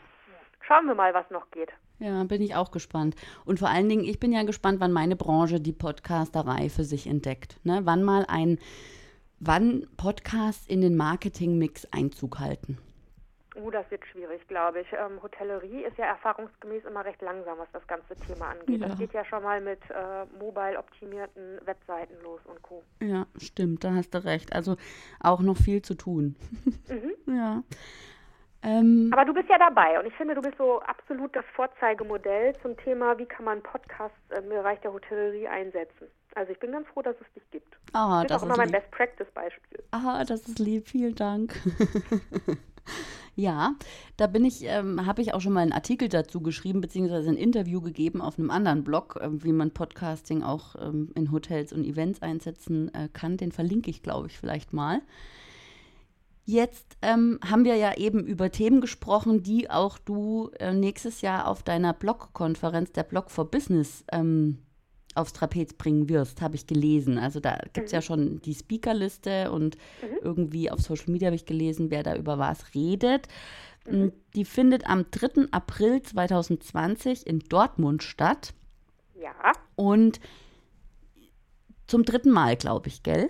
Schauen 0.67 0.85
wir 0.85 0.95
mal, 0.95 1.13
was 1.13 1.29
noch 1.31 1.49
geht. 1.51 1.69
Ja, 1.97 2.23
bin 2.25 2.41
ich 2.41 2.55
auch 2.55 2.71
gespannt. 2.71 3.15
Und 3.45 3.59
vor 3.59 3.69
allen 3.69 3.89
Dingen, 3.89 4.03
ich 4.03 4.19
bin 4.19 4.31
ja 4.31 4.43
gespannt, 4.43 4.79
wann 4.79 4.91
meine 4.91 5.15
Branche 5.15 5.59
die 5.59 5.73
Podcasterei 5.73 6.69
für 6.69 6.83
sich 6.83 7.07
entdeckt. 7.07 7.57
Ne? 7.65 7.81
Wann 7.83 8.03
mal 8.03 8.25
ein, 8.27 8.59
wann 9.39 9.87
Podcasts 9.97 10.67
in 10.67 10.81
den 10.81 10.95
Marketingmix 10.95 11.87
Einzug 11.91 12.39
halten. 12.39 12.77
Uh, 13.55 13.71
das 13.71 13.89
wird 13.91 14.05
schwierig, 14.07 14.47
glaube 14.47 14.81
ich. 14.81 14.87
Ähm, 14.93 15.21
Hotellerie 15.21 15.83
ist 15.83 15.97
ja 15.97 16.05
erfahrungsgemäß 16.05 16.85
immer 16.85 17.03
recht 17.03 17.21
langsam, 17.21 17.57
was 17.57 17.67
das 17.73 17.85
ganze 17.87 18.15
Thema 18.15 18.51
angeht. 18.51 18.79
Ja. 18.79 18.87
Das 18.87 18.97
geht 18.97 19.13
ja 19.13 19.25
schon 19.25 19.43
mal 19.43 19.59
mit 19.59 19.79
äh, 19.89 20.25
mobile-optimierten 20.39 21.59
Webseiten 21.65 22.13
los 22.23 22.39
und 22.45 22.61
Co. 22.61 22.83
Ja, 23.01 23.25
stimmt, 23.37 23.83
da 23.83 23.93
hast 23.93 24.13
du 24.13 24.23
recht. 24.23 24.53
Also 24.53 24.77
auch 25.19 25.41
noch 25.41 25.57
viel 25.57 25.81
zu 25.81 25.95
tun. 25.95 26.35
Mhm. 26.89 27.35
ja. 27.35 27.63
Ähm, 28.63 29.11
Aber 29.13 29.25
du 29.25 29.33
bist 29.33 29.47
ja 29.47 29.57
dabei 29.59 29.99
und 29.99 30.07
ich 30.07 30.13
finde, 30.15 30.33
du 30.33 30.41
bist 30.41 30.57
so 30.57 30.79
absolut 30.81 31.35
das 31.35 31.45
Vorzeigemodell 31.55 32.55
zum 32.61 32.75
Thema, 32.77 33.17
wie 33.19 33.25
kann 33.25 33.45
man 33.45 33.61
Podcasts 33.61 34.17
im 34.35 34.49
Bereich 34.49 34.79
der 34.81 34.91
Hotellerie 34.91 35.47
einsetzen. 35.47 36.07
Also 36.39 36.53
ich 36.53 36.59
bin 36.59 36.71
ganz 36.71 36.87
froh, 36.87 37.01
dass 37.01 37.17
es 37.19 37.33
dich 37.33 37.43
gibt. 37.51 37.75
Ah, 37.91 38.23
das, 38.23 38.29
das 38.29 38.37
ist 38.37 38.43
auch 38.43 38.45
immer 38.47 38.57
mein 38.57 38.71
Best 38.71 38.89
Practice 38.91 39.27
Beispiel. 39.33 39.83
Ah, 39.91 40.23
das 40.23 40.47
ist 40.47 40.57
lieb, 40.57 40.87
vielen 40.87 41.15
Dank. 41.15 41.53
Ja, 43.35 43.75
da 44.17 44.27
bin 44.27 44.43
ich, 44.43 44.65
ähm, 44.65 45.05
habe 45.05 45.21
ich 45.21 45.33
auch 45.33 45.39
schon 45.39 45.53
mal 45.53 45.61
einen 45.61 45.71
Artikel 45.71 46.09
dazu 46.09 46.41
geschrieben, 46.41 46.81
beziehungsweise 46.81 47.29
ein 47.29 47.37
Interview 47.37 47.79
gegeben 47.79 48.21
auf 48.21 48.37
einem 48.37 48.49
anderen 48.49 48.83
Blog, 48.83 49.17
äh, 49.21 49.29
wie 49.31 49.53
man 49.53 49.71
Podcasting 49.71 50.43
auch 50.43 50.75
ähm, 50.75 51.11
in 51.15 51.31
Hotels 51.31 51.71
und 51.71 51.85
Events 51.85 52.21
einsetzen 52.21 52.93
äh, 52.93 53.07
kann. 53.13 53.37
Den 53.37 53.53
verlinke 53.53 53.91
ich, 53.91 54.03
glaube 54.03 54.27
ich, 54.27 54.37
vielleicht 54.37 54.73
mal. 54.73 55.01
Jetzt 56.43 56.97
ähm, 57.01 57.39
haben 57.49 57.63
wir 57.63 57.75
ja 57.75 57.95
eben 57.95 58.25
über 58.25 58.51
Themen 58.51 58.81
gesprochen, 58.81 59.41
die 59.41 59.69
auch 59.69 59.97
du 59.99 60.49
äh, 60.59 60.73
nächstes 60.73 61.21
Jahr 61.21 61.47
auf 61.47 61.63
deiner 61.63 61.93
Blog-Konferenz, 61.93 62.91
der 62.91 63.03
Blog 63.03 63.31
for 63.31 63.49
Business, 63.49 64.03
ähm, 64.11 64.57
aufs 65.19 65.33
Trapez 65.33 65.73
bringen 65.73 66.09
wirst, 66.09 66.41
habe 66.41 66.55
ich 66.55 66.67
gelesen. 66.67 67.17
Also 67.17 67.39
da 67.39 67.57
gibt 67.73 67.87
es 67.87 67.91
mhm. 67.91 67.95
ja 67.95 68.01
schon 68.01 68.41
die 68.41 68.53
Speakerliste 68.53 69.51
und 69.51 69.77
mhm. 70.01 70.17
irgendwie 70.21 70.71
auf 70.71 70.79
Social 70.79 71.11
Media 71.11 71.27
habe 71.27 71.35
ich 71.35 71.45
gelesen, 71.45 71.91
wer 71.91 72.03
da 72.03 72.15
über 72.15 72.37
was 72.37 72.73
redet. 72.73 73.27
Mhm. 73.85 74.05
Mm, 74.05 74.11
die 74.35 74.45
findet 74.45 74.87
am 74.89 75.05
3. 75.11 75.47
April 75.51 76.01
2020 76.01 77.27
in 77.27 77.39
Dortmund 77.39 78.03
statt. 78.03 78.53
Ja. 79.19 79.33
Und 79.75 80.19
zum 81.87 82.03
dritten 82.05 82.31
Mal, 82.31 82.55
glaube 82.55 82.87
ich, 82.87 83.03
gell? 83.03 83.29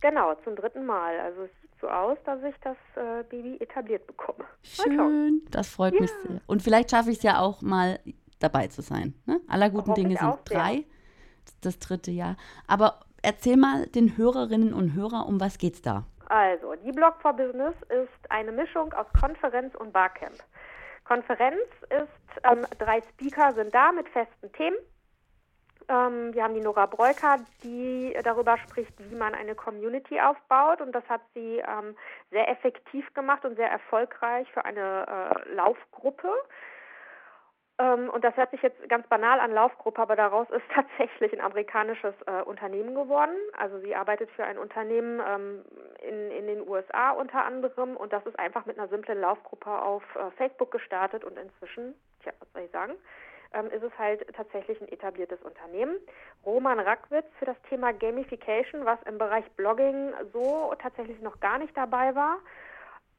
Genau, 0.00 0.34
zum 0.44 0.56
dritten 0.56 0.86
Mal. 0.86 1.18
Also 1.18 1.42
es 1.42 1.50
sieht 1.62 1.80
so 1.80 1.88
aus, 1.88 2.18
dass 2.24 2.42
ich 2.44 2.54
das 2.62 2.76
äh, 2.94 3.24
Baby 3.24 3.56
etabliert 3.60 4.06
bekomme. 4.06 4.44
Schön, 4.62 5.42
das 5.50 5.68
freut 5.68 5.94
ja. 5.94 6.00
mich 6.00 6.10
sehr. 6.10 6.40
Und 6.46 6.62
vielleicht 6.62 6.90
schaffe 6.90 7.10
ich 7.10 7.18
es 7.18 7.22
ja 7.22 7.40
auch 7.40 7.62
mal 7.62 7.98
dabei 8.38 8.68
zu 8.68 8.82
sein. 8.82 9.14
Ne? 9.26 9.40
Aller 9.48 9.70
guten 9.70 9.94
Dinge 9.94 10.16
sind 10.16 10.36
drei. 10.44 10.74
Sehr 10.74 10.84
das 11.62 11.78
dritte 11.78 12.10
Jahr. 12.10 12.36
Aber 12.66 13.00
erzähl 13.22 13.56
mal 13.56 13.86
den 13.86 14.16
Hörerinnen 14.16 14.72
und 14.72 14.94
Hörern, 14.94 15.26
um 15.26 15.40
was 15.40 15.58
geht's 15.58 15.82
da? 15.82 16.04
Also, 16.28 16.74
die 16.84 16.92
Blog 16.92 17.14
for 17.22 17.32
Business 17.32 17.74
ist 17.88 18.30
eine 18.30 18.52
Mischung 18.52 18.92
aus 18.92 19.06
Konferenz 19.20 19.74
und 19.76 19.92
Barcamp. 19.92 20.42
Konferenz 21.04 21.60
ist, 21.90 22.44
ähm, 22.50 22.66
drei 22.78 23.00
Speaker 23.12 23.52
sind 23.52 23.72
da 23.74 23.92
mit 23.92 24.08
festen 24.08 24.52
Themen. 24.52 24.76
Ähm, 25.88 26.34
wir 26.34 26.42
haben 26.42 26.54
die 26.54 26.60
Nora 26.60 26.86
Breuker, 26.86 27.38
die 27.62 28.16
darüber 28.24 28.58
spricht, 28.58 28.92
wie 28.98 29.14
man 29.14 29.34
eine 29.34 29.54
Community 29.54 30.20
aufbaut. 30.20 30.80
Und 30.80 30.92
das 30.92 31.04
hat 31.08 31.20
sie 31.34 31.58
ähm, 31.58 31.96
sehr 32.30 32.48
effektiv 32.48 33.12
gemacht 33.14 33.44
und 33.44 33.54
sehr 33.56 33.70
erfolgreich 33.70 34.50
für 34.52 34.64
eine 34.64 35.06
äh, 35.06 35.54
Laufgruppe. 35.54 36.28
Ähm, 37.78 38.08
und 38.08 38.24
das 38.24 38.36
hört 38.36 38.50
sich 38.52 38.62
jetzt 38.62 38.88
ganz 38.88 39.06
banal 39.08 39.38
an 39.38 39.52
Laufgruppe, 39.52 40.00
aber 40.00 40.16
daraus 40.16 40.48
ist 40.50 40.64
tatsächlich 40.74 41.32
ein 41.32 41.40
amerikanisches 41.40 42.14
äh, 42.26 42.42
Unternehmen 42.42 42.94
geworden. 42.94 43.36
Also 43.58 43.78
sie 43.80 43.94
arbeitet 43.94 44.30
für 44.30 44.44
ein 44.44 44.58
Unternehmen 44.58 45.20
ähm, 45.26 45.64
in, 46.02 46.30
in 46.30 46.46
den 46.46 46.68
USA 46.68 47.10
unter 47.10 47.44
anderem 47.44 47.96
und 47.96 48.12
das 48.12 48.24
ist 48.26 48.38
einfach 48.38 48.64
mit 48.66 48.78
einer 48.78 48.88
simplen 48.88 49.20
Laufgruppe 49.20 49.70
auf 49.70 50.02
äh, 50.14 50.30
Facebook 50.36 50.70
gestartet 50.70 51.24
und 51.24 51.38
inzwischen, 51.38 51.94
tja, 52.22 52.32
was 52.40 52.50
soll 52.52 52.62
ich 52.62 52.70
sagen, 52.70 52.94
ähm, 53.52 53.70
ist 53.70 53.82
es 53.82 53.96
halt 53.98 54.26
tatsächlich 54.34 54.80
ein 54.80 54.88
etabliertes 54.88 55.40
Unternehmen. 55.42 55.96
Roman 56.44 56.80
Rackwitz 56.80 57.26
für 57.38 57.44
das 57.44 57.60
Thema 57.68 57.92
Gamification, 57.92 58.84
was 58.86 58.98
im 59.02 59.18
Bereich 59.18 59.44
Blogging 59.52 60.12
so 60.32 60.74
tatsächlich 60.80 61.20
noch 61.20 61.40
gar 61.40 61.58
nicht 61.58 61.76
dabei 61.76 62.14
war 62.14 62.38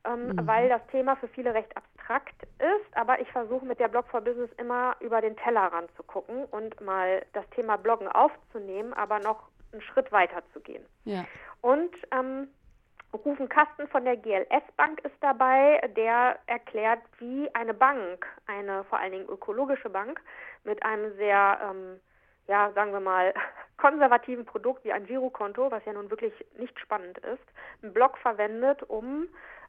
ähm, 0.05 0.27
mhm. 0.27 0.47
weil 0.47 0.69
das 0.69 0.85
Thema 0.87 1.15
für 1.15 1.27
viele 1.27 1.53
recht 1.53 1.75
abstrakt 1.75 2.43
ist. 2.43 2.97
Aber 2.97 3.19
ich 3.19 3.29
versuche 3.31 3.65
mit 3.65 3.79
der 3.79 3.87
Blog 3.87 4.07
for 4.09 4.21
Business 4.21 4.49
immer 4.57 4.95
über 4.99 5.21
den 5.21 5.35
Tellerrand 5.37 5.89
zu 5.95 6.03
gucken 6.03 6.45
und 6.45 6.79
mal 6.81 7.25
das 7.33 7.47
Thema 7.51 7.77
Bloggen 7.77 8.07
aufzunehmen, 8.07 8.93
aber 8.93 9.19
noch 9.19 9.49
einen 9.71 9.81
Schritt 9.81 10.11
weiter 10.11 10.41
zu 10.53 10.59
gehen. 10.59 10.85
Ja. 11.05 11.25
Und 11.61 11.91
ähm, 12.11 12.47
Rufen 13.13 13.49
Kasten 13.49 13.87
von 13.87 14.03
der 14.03 14.17
GLS 14.17 14.63
Bank 14.75 14.99
ist 15.03 15.15
dabei, 15.21 15.79
der 15.95 16.39
erklärt, 16.47 16.99
wie 17.19 17.49
eine 17.55 17.73
Bank, 17.73 18.27
eine 18.47 18.83
vor 18.85 18.99
allen 18.99 19.11
Dingen 19.11 19.29
ökologische 19.29 19.89
Bank, 19.89 20.21
mit 20.63 20.83
einem 20.83 21.15
sehr, 21.15 21.59
ähm, 21.63 21.99
ja, 22.47 22.71
sagen 22.73 22.91
wir 22.91 22.99
mal, 22.99 23.33
konservativen 23.77 24.45
Produkt 24.45 24.83
wie 24.83 24.91
ein 24.91 25.05
Girokonto, 25.05 25.71
was 25.71 25.83
ja 25.85 25.93
nun 25.93 26.09
wirklich 26.09 26.33
nicht 26.57 26.77
spannend 26.79 27.17
ist, 27.19 27.43
einen 27.81 27.93
Blog 27.93 28.17
verwendet, 28.17 28.83
um 28.83 29.27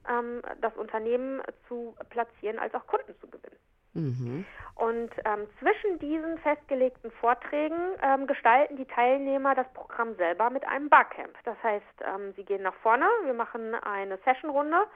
ähm, 0.09 0.42
das 0.61 0.75
Unternehmen 0.77 1.42
zu 1.66 1.94
platzieren, 2.11 2.59
als 2.59 2.75
auch 2.75 2.87
Kunden 2.87 3.14
zu 3.21 3.29
gewinnen. 3.29 3.59
Mhm. 3.94 4.44
Und 4.77 5.11
ähm, 5.25 5.47
zwischen 5.59 5.99
diesen 5.99 6.38
festgelegten 6.38 7.11
Vorträgen 7.12 7.79
ähm, 8.03 8.27
gestalten 8.27 8.77
die 8.77 8.87
Teilnehmer 8.87 9.55
das 9.55 9.66
Programm 9.73 10.14
selber 10.16 10.51
mit 10.51 10.66
einem 10.66 10.88
Barcamp. 10.88 11.35
Das 11.44 11.57
heißt, 11.62 11.85
ähm, 12.05 12.33
sie 12.37 12.44
gehen 12.44 12.62
nach 12.62 12.75
vorne, 12.75 13.07
wir 13.25 13.35
machen 13.35 13.75
eine 13.75 14.18
Sessionrunde 14.18 14.87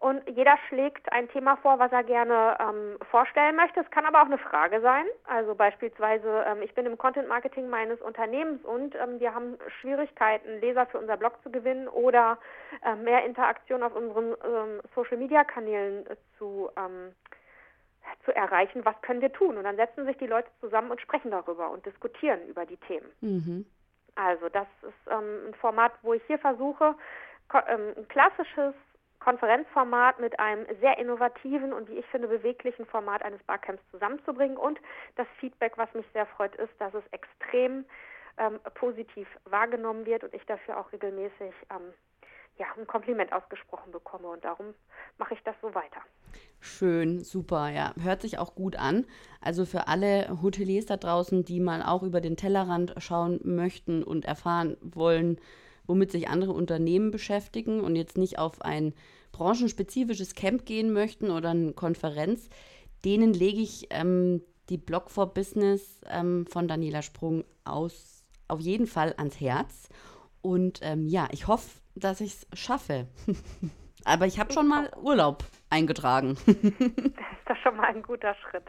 Und 0.00 0.26
jeder 0.30 0.56
schlägt 0.66 1.12
ein 1.12 1.28
Thema 1.28 1.56
vor, 1.58 1.78
was 1.78 1.92
er 1.92 2.02
gerne 2.02 2.56
ähm, 2.58 2.96
vorstellen 3.10 3.54
möchte. 3.54 3.80
Es 3.80 3.90
kann 3.90 4.06
aber 4.06 4.22
auch 4.22 4.26
eine 4.26 4.38
Frage 4.38 4.80
sein. 4.80 5.04
Also 5.24 5.54
beispielsweise, 5.54 6.42
ähm, 6.46 6.62
ich 6.62 6.74
bin 6.74 6.86
im 6.86 6.96
Content 6.96 7.28
Marketing 7.28 7.68
meines 7.68 8.00
Unternehmens 8.00 8.64
und 8.64 8.94
ähm, 8.94 9.20
wir 9.20 9.34
haben 9.34 9.58
Schwierigkeiten, 9.78 10.58
Leser 10.60 10.86
für 10.86 10.98
unser 10.98 11.18
Blog 11.18 11.34
zu 11.42 11.50
gewinnen 11.50 11.86
oder 11.86 12.38
äh, 12.82 12.94
mehr 12.94 13.26
Interaktion 13.26 13.82
auf 13.82 13.94
unseren 13.94 14.30
ähm, 14.42 14.80
Social 14.94 15.18
Media 15.18 15.44
Kanälen 15.44 16.06
äh, 16.06 16.16
zu, 16.38 16.70
ähm, 16.78 17.14
zu 18.24 18.34
erreichen. 18.34 18.86
Was 18.86 18.98
können 19.02 19.20
wir 19.20 19.34
tun? 19.34 19.58
Und 19.58 19.64
dann 19.64 19.76
setzen 19.76 20.06
sich 20.06 20.16
die 20.16 20.26
Leute 20.26 20.48
zusammen 20.60 20.90
und 20.90 21.02
sprechen 21.02 21.30
darüber 21.30 21.70
und 21.70 21.84
diskutieren 21.84 22.40
über 22.48 22.64
die 22.64 22.78
Themen. 22.78 23.12
Mhm. 23.20 23.66
Also 24.14 24.48
das 24.48 24.66
ist 24.80 25.12
ähm, 25.12 25.48
ein 25.48 25.54
Format, 25.56 25.92
wo 26.00 26.14
ich 26.14 26.22
hier 26.26 26.38
versuche, 26.38 26.94
ein 27.50 28.08
klassisches 28.08 28.74
Konferenzformat 29.20 30.18
mit 30.18 30.38
einem 30.40 30.66
sehr 30.80 30.98
innovativen 30.98 31.72
und 31.72 31.88
wie 31.88 31.98
ich 31.98 32.06
finde 32.06 32.28
beweglichen 32.28 32.86
Format 32.86 33.22
eines 33.22 33.42
Barcamps 33.44 33.82
zusammenzubringen. 33.90 34.56
Und 34.56 34.78
das 35.16 35.26
Feedback, 35.38 35.74
was 35.76 35.92
mich 35.94 36.06
sehr 36.12 36.26
freut, 36.26 36.54
ist, 36.56 36.72
dass 36.78 36.92
es 36.94 37.04
extrem 37.12 37.84
ähm, 38.38 38.58
positiv 38.74 39.28
wahrgenommen 39.44 40.06
wird 40.06 40.24
und 40.24 40.34
ich 40.34 40.44
dafür 40.46 40.78
auch 40.78 40.90
regelmäßig 40.92 41.52
ähm, 41.70 41.92
ja, 42.58 42.66
ein 42.78 42.86
Kompliment 42.86 43.32
ausgesprochen 43.32 43.92
bekomme. 43.92 44.28
Und 44.28 44.44
darum 44.44 44.74
mache 45.18 45.34
ich 45.34 45.42
das 45.44 45.54
so 45.60 45.74
weiter. 45.74 46.00
Schön, 46.60 47.20
super, 47.20 47.70
ja. 47.70 47.92
Hört 48.00 48.22
sich 48.22 48.38
auch 48.38 48.54
gut 48.54 48.76
an. 48.76 49.06
Also 49.40 49.64
für 49.64 49.88
alle 49.88 50.42
Hoteliers 50.42 50.86
da 50.86 50.96
draußen, 50.96 51.44
die 51.44 51.60
mal 51.60 51.82
auch 51.82 52.02
über 52.02 52.20
den 52.20 52.36
Tellerrand 52.36 52.94
schauen 52.98 53.40
möchten 53.44 54.02
und 54.02 54.24
erfahren 54.24 54.76
wollen, 54.82 55.40
womit 55.90 56.12
sich 56.12 56.28
andere 56.28 56.52
Unternehmen 56.52 57.10
beschäftigen 57.10 57.80
und 57.80 57.96
jetzt 57.96 58.16
nicht 58.16 58.38
auf 58.38 58.62
ein 58.62 58.94
branchenspezifisches 59.32 60.36
Camp 60.36 60.64
gehen 60.64 60.92
möchten 60.92 61.30
oder 61.30 61.50
eine 61.50 61.72
Konferenz, 61.72 62.48
denen 63.04 63.34
lege 63.34 63.60
ich 63.60 63.88
ähm, 63.90 64.40
die 64.68 64.78
Blog 64.78 65.10
for 65.10 65.34
Business 65.34 66.00
ähm, 66.08 66.46
von 66.46 66.68
Daniela 66.68 67.02
Sprung 67.02 67.44
aus, 67.64 68.22
auf 68.46 68.60
jeden 68.60 68.86
Fall 68.86 69.14
ans 69.18 69.40
Herz. 69.40 69.88
Und 70.42 70.78
ähm, 70.82 71.08
ja, 71.08 71.26
ich 71.32 71.48
hoffe, 71.48 71.80
dass 71.96 72.20
ich 72.20 72.34
es 72.34 72.46
schaffe. 72.58 73.08
Aber 74.04 74.26
ich 74.26 74.38
habe 74.38 74.52
schon 74.52 74.68
mal 74.68 74.92
Urlaub 75.02 75.44
eingetragen. 75.70 76.36
das 76.46 76.56
ist 76.56 77.48
doch 77.48 77.56
schon 77.64 77.76
mal 77.76 77.86
ein 77.88 78.02
guter 78.02 78.36
Schritt. 78.36 78.62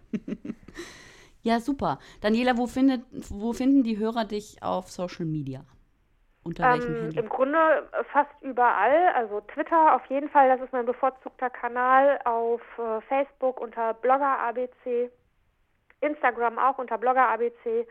Ja, 1.44 1.60
super. 1.60 2.00
Daniela, 2.20 2.58
wo, 2.58 2.66
findet, 2.66 3.04
wo 3.30 3.54
finden 3.54 3.84
die 3.84 3.98
Hörer 3.98 4.26
dich 4.26 4.62
auf 4.64 4.90
Social 4.90 5.26
Media? 5.26 5.66
Unter 6.43 6.73
welchem 6.73 6.95
ähm, 6.95 7.12
Im 7.12 7.30
Grunde 7.30 7.88
fast 8.12 8.32
überall. 8.41 9.13
Also 9.15 9.41
Twitter 9.41 9.95
auf 9.95 10.06
jeden 10.08 10.30
Fall, 10.30 10.49
das 10.49 10.62
ist 10.62 10.73
mein 10.73 10.86
bevorzugter 10.86 11.49
Kanal. 11.49 12.19
Auf 12.25 12.62
äh, 12.80 13.01
Facebook 13.01 13.60
unter 13.60 13.93
Blogger 13.93 14.39
ABC. 14.39 15.12
Instagram 16.01 16.58
auch 16.58 16.80
unter 16.80 16.97
Blogger 16.97 17.27
ABC. 17.27 17.86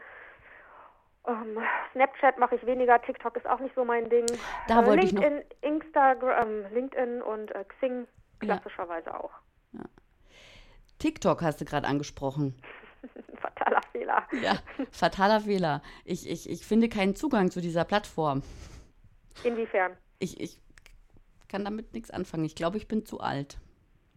Ähm, 1.27 1.59
Snapchat 1.93 2.39
mache 2.39 2.57
ich 2.57 2.67
weniger, 2.67 3.01
TikTok 3.01 3.37
ist 3.37 3.47
auch 3.47 3.61
nicht 3.61 3.75
so 3.75 3.85
mein 3.85 4.09
Ding. 4.09 4.27
Da 4.69 4.83
äh, 4.83 4.87
wollte 4.87 5.07
LinkedIn, 5.07 5.39
ich 5.39 5.63
noch... 5.63 5.71
Instagram, 5.71 6.73
LinkedIn 6.73 7.23
und 7.23 7.55
äh, 7.55 7.65
Xing 7.65 8.07
klassischerweise 8.41 9.11
ja. 9.11 9.21
auch. 9.21 9.33
Ja. 9.73 9.85
TikTok 10.99 11.43
hast 11.43 11.61
du 11.61 11.65
gerade 11.65 11.87
angesprochen. 11.87 12.61
fataler 13.41 13.83
Fehler. 13.93 14.27
Ja, 14.43 14.55
fataler 14.91 15.41
Fehler. 15.41 15.83
Ich, 16.05 16.29
ich, 16.29 16.49
ich 16.49 16.67
finde 16.67 16.89
keinen 16.89 17.15
Zugang 17.15 17.51
zu 17.51 17.61
dieser 17.61 17.85
Plattform. 17.85 18.43
Inwiefern? 19.45 19.97
Ich, 20.19 20.41
ich 20.41 20.61
kann 21.49 21.65
damit 21.65 21.93
nichts 21.93 22.11
anfangen. 22.11 22.45
Ich 22.45 22.55
glaube, 22.55 22.77
ich 22.77 22.89
bin 22.89 23.05
zu 23.05 23.21
alt. 23.21 23.59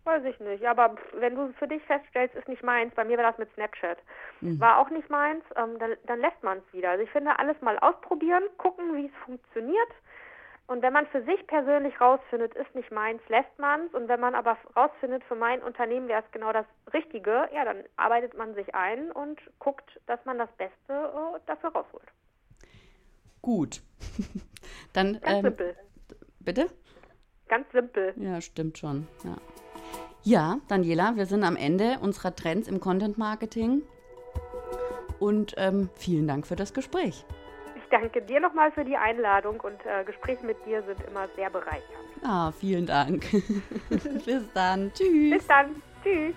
Weiß 0.03 0.23
ich 0.25 0.37
nicht. 0.39 0.65
Aber 0.65 0.95
wenn 1.13 1.35
du 1.35 1.53
für 1.53 1.67
dich 1.67 1.81
feststellst, 1.83 2.35
ist 2.35 2.47
nicht 2.49 2.63
meins, 2.63 2.93
bei 2.93 3.05
mir 3.05 3.17
war 3.17 3.31
das 3.31 3.37
mit 3.37 3.53
Snapchat. 3.53 3.97
Mhm. 4.41 4.59
War 4.59 4.79
auch 4.79 4.89
nicht 4.89 5.09
meins, 5.09 5.43
ähm, 5.55 5.79
dann, 5.79 5.95
dann 6.05 6.19
lässt 6.19 6.43
man 6.43 6.57
es 6.57 6.73
wieder. 6.73 6.91
Also 6.91 7.03
ich 7.03 7.09
finde, 7.09 7.39
alles 7.39 7.59
mal 7.61 7.79
ausprobieren, 7.79 8.43
gucken, 8.57 8.95
wie 8.95 9.05
es 9.05 9.25
funktioniert 9.25 9.89
und 10.65 10.81
wenn 10.81 10.93
man 10.93 11.05
für 11.07 11.23
sich 11.23 11.45
persönlich 11.47 11.99
rausfindet, 11.99 12.55
ist 12.55 12.73
nicht 12.73 12.89
meins, 12.89 13.21
lässt 13.27 13.59
man 13.59 13.87
es. 13.87 13.93
Und 13.93 14.07
wenn 14.07 14.19
man 14.19 14.33
aber 14.33 14.57
rausfindet, 14.75 15.23
für 15.25 15.35
mein 15.35 15.61
Unternehmen 15.61 16.07
wäre 16.07 16.23
es 16.23 16.31
genau 16.31 16.53
das 16.53 16.65
Richtige, 16.93 17.49
ja, 17.53 17.65
dann 17.65 17.83
arbeitet 17.97 18.37
man 18.37 18.55
sich 18.55 18.73
ein 18.73 19.11
und 19.11 19.39
guckt, 19.59 19.99
dass 20.05 20.23
man 20.25 20.37
das 20.37 20.49
Beste 20.57 20.73
äh, 20.89 21.39
dafür 21.47 21.71
rausholt. 21.71 22.07
Gut. 23.41 23.81
dann, 24.93 25.19
Ganz 25.19 25.25
ähm, 25.25 25.41
simpel. 25.41 25.75
Bitte? 26.39 26.69
Ganz 27.49 27.69
simpel. 27.73 28.13
Ja, 28.15 28.39
stimmt 28.39 28.77
schon. 28.77 29.07
Ja. 29.25 29.35
ja, 30.23 30.57
Daniela, 30.69 31.17
wir 31.17 31.25
sind 31.25 31.43
am 31.43 31.57
Ende 31.57 31.99
unserer 31.99 32.33
Trends 32.33 32.69
im 32.69 32.79
Content 32.79 33.17
Marketing. 33.17 33.83
Und 35.19 35.55
ähm, 35.57 35.89
vielen 35.95 36.27
Dank 36.27 36.47
für 36.47 36.55
das 36.55 36.73
Gespräch 36.73 37.25
danke 37.93 38.21
dir 38.21 38.39
nochmal 38.39 38.71
für 38.71 38.83
die 38.83 38.97
Einladung 38.97 39.59
und 39.61 39.85
äh, 39.85 40.03
Gespräche 40.03 40.45
mit 40.45 40.57
dir 40.65 40.81
sind 40.83 40.99
immer 41.07 41.27
sehr 41.35 41.49
bereichernd. 41.49 41.83
Ah, 42.23 42.51
vielen 42.51 42.85
Dank. 42.85 43.25
Bis 44.25 44.43
dann. 44.53 44.91
Tschüss. 44.93 45.37
Bis 45.37 45.47
dann. 45.47 45.75
Tschüss. 46.03 46.35